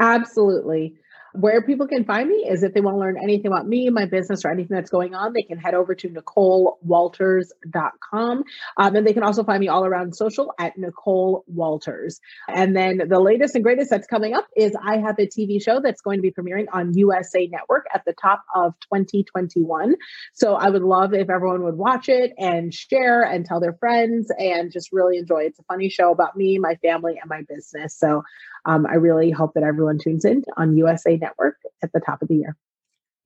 Absolutely. 0.00 0.96
Where 1.32 1.62
people 1.62 1.86
can 1.86 2.04
find 2.04 2.28
me 2.28 2.46
is 2.48 2.62
if 2.62 2.74
they 2.74 2.80
want 2.80 2.94
to 2.96 3.00
learn 3.00 3.16
anything 3.22 3.48
about 3.48 3.66
me, 3.66 3.90
my 3.90 4.06
business, 4.06 4.44
or 4.44 4.50
anything 4.50 4.74
that's 4.74 4.90
going 4.90 5.14
on, 5.14 5.32
they 5.32 5.42
can 5.42 5.58
head 5.58 5.74
over 5.74 5.94
to 5.94 6.08
NicoleWalters.com. 6.08 8.44
Um, 8.76 8.96
and 8.96 9.06
they 9.06 9.12
can 9.12 9.22
also 9.22 9.44
find 9.44 9.60
me 9.60 9.68
all 9.68 9.84
around 9.84 10.16
social 10.16 10.52
at 10.58 10.78
Nicole 10.78 11.44
Walters. 11.46 12.20
And 12.48 12.74
then 12.76 13.02
the 13.08 13.20
latest 13.20 13.54
and 13.54 13.64
greatest 13.64 13.90
that's 13.90 14.06
coming 14.06 14.34
up 14.34 14.46
is 14.56 14.72
I 14.82 14.96
have 14.98 15.18
a 15.18 15.26
TV 15.26 15.62
show 15.62 15.80
that's 15.82 16.00
going 16.00 16.18
to 16.18 16.22
be 16.22 16.30
premiering 16.30 16.66
on 16.72 16.94
USA 16.94 17.46
Network 17.46 17.86
at 17.94 18.04
the 18.04 18.14
top 18.14 18.44
of 18.54 18.74
2021. 18.92 19.96
So 20.32 20.54
I 20.54 20.70
would 20.70 20.82
love 20.82 21.14
if 21.14 21.30
everyone 21.30 21.64
would 21.64 21.76
watch 21.76 22.08
it 22.08 22.32
and 22.38 22.72
share 22.72 23.22
and 23.22 23.44
tell 23.44 23.60
their 23.60 23.74
friends 23.74 24.30
and 24.38 24.72
just 24.72 24.92
really 24.92 25.18
enjoy. 25.18 25.44
It's 25.44 25.58
a 25.58 25.64
funny 25.64 25.88
show 25.88 26.10
about 26.10 26.36
me, 26.36 26.58
my 26.58 26.76
family, 26.76 27.18
and 27.20 27.28
my 27.28 27.42
business. 27.48 27.98
So 27.98 28.22
um, 28.64 28.86
I 28.86 28.94
really 28.94 29.30
hope 29.30 29.54
that 29.54 29.62
everyone 29.62 29.98
tunes 29.98 30.24
in 30.24 30.44
on 30.56 30.76
USA 30.76 31.16
Network 31.16 31.56
at 31.82 31.92
the 31.92 32.00
top 32.00 32.22
of 32.22 32.28
the 32.28 32.36
year. 32.36 32.56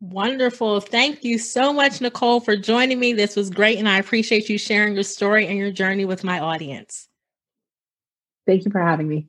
Wonderful. 0.00 0.80
Thank 0.80 1.22
you 1.22 1.38
so 1.38 1.72
much, 1.72 2.00
Nicole, 2.00 2.40
for 2.40 2.56
joining 2.56 2.98
me. 2.98 3.12
This 3.12 3.36
was 3.36 3.50
great, 3.50 3.78
and 3.78 3.88
I 3.88 3.98
appreciate 3.98 4.48
you 4.48 4.58
sharing 4.58 4.94
your 4.94 5.04
story 5.04 5.46
and 5.46 5.56
your 5.56 5.70
journey 5.70 6.04
with 6.04 6.24
my 6.24 6.40
audience. 6.40 7.08
Thank 8.46 8.64
you 8.64 8.72
for 8.72 8.80
having 8.80 9.06
me. 9.06 9.28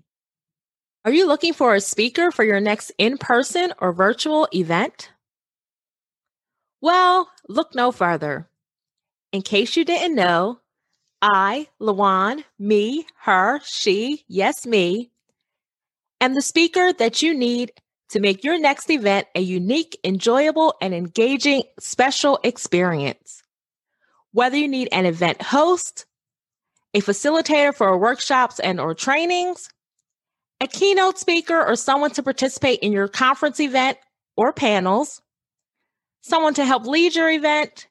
Are 1.06 1.14
you 1.14 1.28
looking 1.28 1.54
for 1.54 1.76
a 1.76 1.82
speaker 1.82 2.32
for 2.32 2.44
your 2.44 2.60
next 2.60 2.92
in 2.98 3.18
person 3.18 3.74
or 3.78 3.94
virtual 3.94 4.48
event? 4.54 5.12
Well, 6.82 7.30
look 7.48 7.76
no 7.76 7.92
further. 7.92 8.50
In 9.32 9.42
case 9.42 9.78
you 9.78 9.86
didn't 9.86 10.16
know, 10.16 10.60
I, 11.22 11.68
Lawan, 11.80 12.44
me, 12.60 13.06
her, 13.22 13.62
she, 13.64 14.26
yes, 14.28 14.66
me, 14.66 15.13
and 16.24 16.38
the 16.38 16.42
speaker 16.42 16.94
that 16.94 17.22
you 17.22 17.34
need 17.34 17.74
to 18.08 18.22
make 18.22 18.46
your 18.46 18.58
next 18.58 18.90
event 18.90 19.28
a 19.36 19.42
unique, 19.42 20.00
enjoyable, 20.06 20.74
and 20.82 20.94
engaging 20.94 21.64
special 21.82 22.40
experience. 22.46 23.44
Whether 24.32 24.56
you 24.56 24.70
need 24.70 24.88
an 24.94 25.06
event 25.06 25.42
host, 25.42 26.06
a 26.94 27.02
facilitator 27.02 27.76
for 27.76 28.00
workshops 28.00 28.62
and 28.62 28.80
or 28.80 28.94
trainings, 28.94 29.68
a 30.62 30.68
keynote 30.68 31.20
speaker 31.20 31.62
or 31.62 31.76
someone 31.76 32.12
to 32.12 32.24
participate 32.24 32.80
in 32.80 32.94
your 32.94 33.10
conference 33.10 33.60
event 33.60 33.98
or 34.38 34.54
panels, 34.54 35.22
someone 36.22 36.54
to 36.54 36.64
help 36.64 36.86
lead 36.86 37.16
your 37.16 37.30
event, 37.30 37.90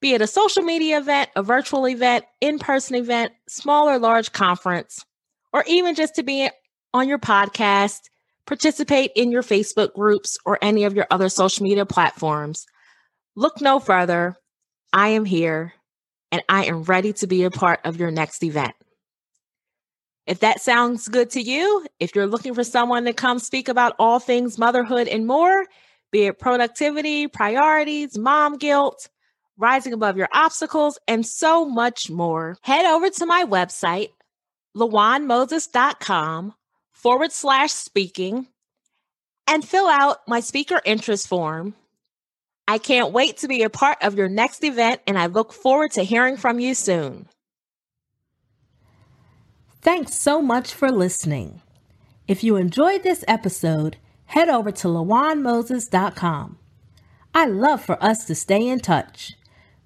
be 0.00 0.14
it 0.14 0.22
a 0.22 0.28
social 0.28 0.62
media 0.62 0.98
event, 0.98 1.28
a 1.34 1.42
virtual 1.42 1.88
event, 1.88 2.24
in-person 2.40 2.94
event, 2.94 3.32
small 3.48 3.88
or 3.88 3.98
large 3.98 4.30
conference, 4.30 5.04
or 5.52 5.64
even 5.66 5.96
just 5.96 6.14
to 6.14 6.22
be 6.22 6.48
on 6.92 7.08
your 7.08 7.18
podcast, 7.18 8.00
participate 8.46 9.12
in 9.14 9.30
your 9.30 9.42
Facebook 9.42 9.94
groups 9.94 10.38
or 10.44 10.58
any 10.62 10.84
of 10.84 10.94
your 10.94 11.06
other 11.10 11.28
social 11.28 11.64
media 11.64 11.86
platforms, 11.86 12.66
look 13.36 13.60
no 13.60 13.78
further. 13.78 14.36
I 14.92 15.08
am 15.08 15.24
here 15.24 15.74
and 16.32 16.42
I 16.48 16.64
am 16.64 16.82
ready 16.82 17.12
to 17.14 17.26
be 17.26 17.44
a 17.44 17.50
part 17.50 17.80
of 17.84 17.98
your 17.98 18.10
next 18.10 18.42
event. 18.42 18.74
If 20.26 20.40
that 20.40 20.60
sounds 20.60 21.08
good 21.08 21.30
to 21.30 21.40
you, 21.40 21.86
if 22.00 22.14
you're 22.14 22.26
looking 22.26 22.54
for 22.54 22.64
someone 22.64 23.04
to 23.04 23.14
come 23.14 23.38
speak 23.38 23.68
about 23.68 23.96
all 23.98 24.18
things 24.18 24.58
motherhood 24.58 25.08
and 25.08 25.26
more, 25.26 25.64
be 26.10 26.26
it 26.26 26.38
productivity, 26.38 27.28
priorities, 27.28 28.18
mom 28.18 28.58
guilt, 28.58 29.08
rising 29.56 29.92
above 29.92 30.16
your 30.16 30.28
obstacles, 30.32 30.98
and 31.08 31.24
so 31.24 31.64
much 31.64 32.10
more, 32.10 32.56
head 32.62 32.86
over 32.86 33.08
to 33.10 33.26
my 33.26 33.44
website, 33.44 34.10
lawanmoses.com 34.76 36.54
forward 36.98 37.30
slash 37.30 37.70
speaking 37.70 38.48
and 39.46 39.64
fill 39.64 39.86
out 39.86 40.18
my 40.26 40.40
speaker 40.40 40.80
interest 40.84 41.28
form. 41.28 41.74
I 42.66 42.78
can't 42.78 43.12
wait 43.12 43.38
to 43.38 43.48
be 43.48 43.62
a 43.62 43.70
part 43.70 43.98
of 44.02 44.16
your 44.16 44.28
next 44.28 44.64
event 44.64 45.00
and 45.06 45.16
I 45.16 45.26
look 45.26 45.52
forward 45.52 45.92
to 45.92 46.02
hearing 46.02 46.36
from 46.36 46.58
you 46.58 46.74
soon. 46.74 47.28
Thanks 49.80 50.14
so 50.14 50.42
much 50.42 50.74
for 50.74 50.90
listening. 50.90 51.62
If 52.26 52.42
you 52.42 52.56
enjoyed 52.56 53.04
this 53.04 53.24
episode, 53.28 53.96
head 54.26 54.48
over 54.48 54.72
to 54.72 54.88
lawanmoses.com. 54.88 56.58
I 57.32 57.46
love 57.46 57.82
for 57.84 58.02
us 58.02 58.24
to 58.24 58.34
stay 58.34 58.66
in 58.66 58.80
touch. 58.80 59.34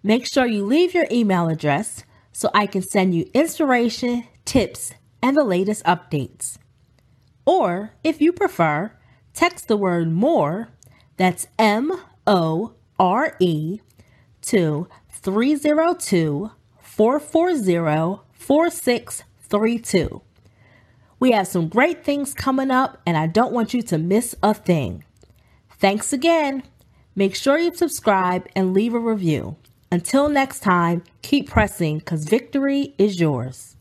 Make 0.03 0.27
sure 0.27 0.47
you 0.47 0.65
leave 0.65 0.95
your 0.95 1.07
email 1.11 1.49
address 1.49 2.05
so 2.33 2.51
I 2.55 2.67
can 2.67 2.81
send 2.81 3.15
you 3.15 3.31
inspiration, 3.35 4.25
tips, 4.47 4.95
and 5.23 5.37
the 5.37 5.45
latest 5.45 5.85
updates. 5.85 6.57
Or, 7.45 7.93
if 8.05 8.21
you 8.21 8.33
prefer, 8.33 8.93
text 9.35 9.69
the 9.69 9.77
word 9.77 10.11
more, 10.11 10.69
that's 11.17 11.49
M 11.59 11.93
O 12.27 12.75
R 12.99 13.37
E, 13.41 13.81
to 14.43 14.89
302 15.11 16.51
440 16.81 18.21
4632. 18.33 20.23
We 21.19 21.31
have 21.31 21.47
some 21.47 21.69
great 21.69 22.05
things 22.05 22.35
coming 22.35 22.71
up, 22.71 23.01
and 23.07 23.17
I 23.17 23.29
don't 23.29 23.53
want 23.53 23.73
you 23.73 23.83
to 23.83 23.99
miss 23.99 24.35
a 24.43 24.55
thing. 24.55 25.05
Thanks 25.79 26.13
again. 26.13 26.65
Make 27.15 27.35
sure 27.35 27.59
you 27.59 27.75
subscribe 27.75 28.49
and 28.57 28.75
leave 28.75 28.95
a 28.95 28.99
review. 28.99 29.57
Until 29.91 30.29
next 30.29 30.61
time, 30.61 31.05
keep 31.21 31.51
pressing 31.51 31.99
because 31.99 32.25
victory 32.25 32.95
is 32.99 33.21
yours. 33.21 33.72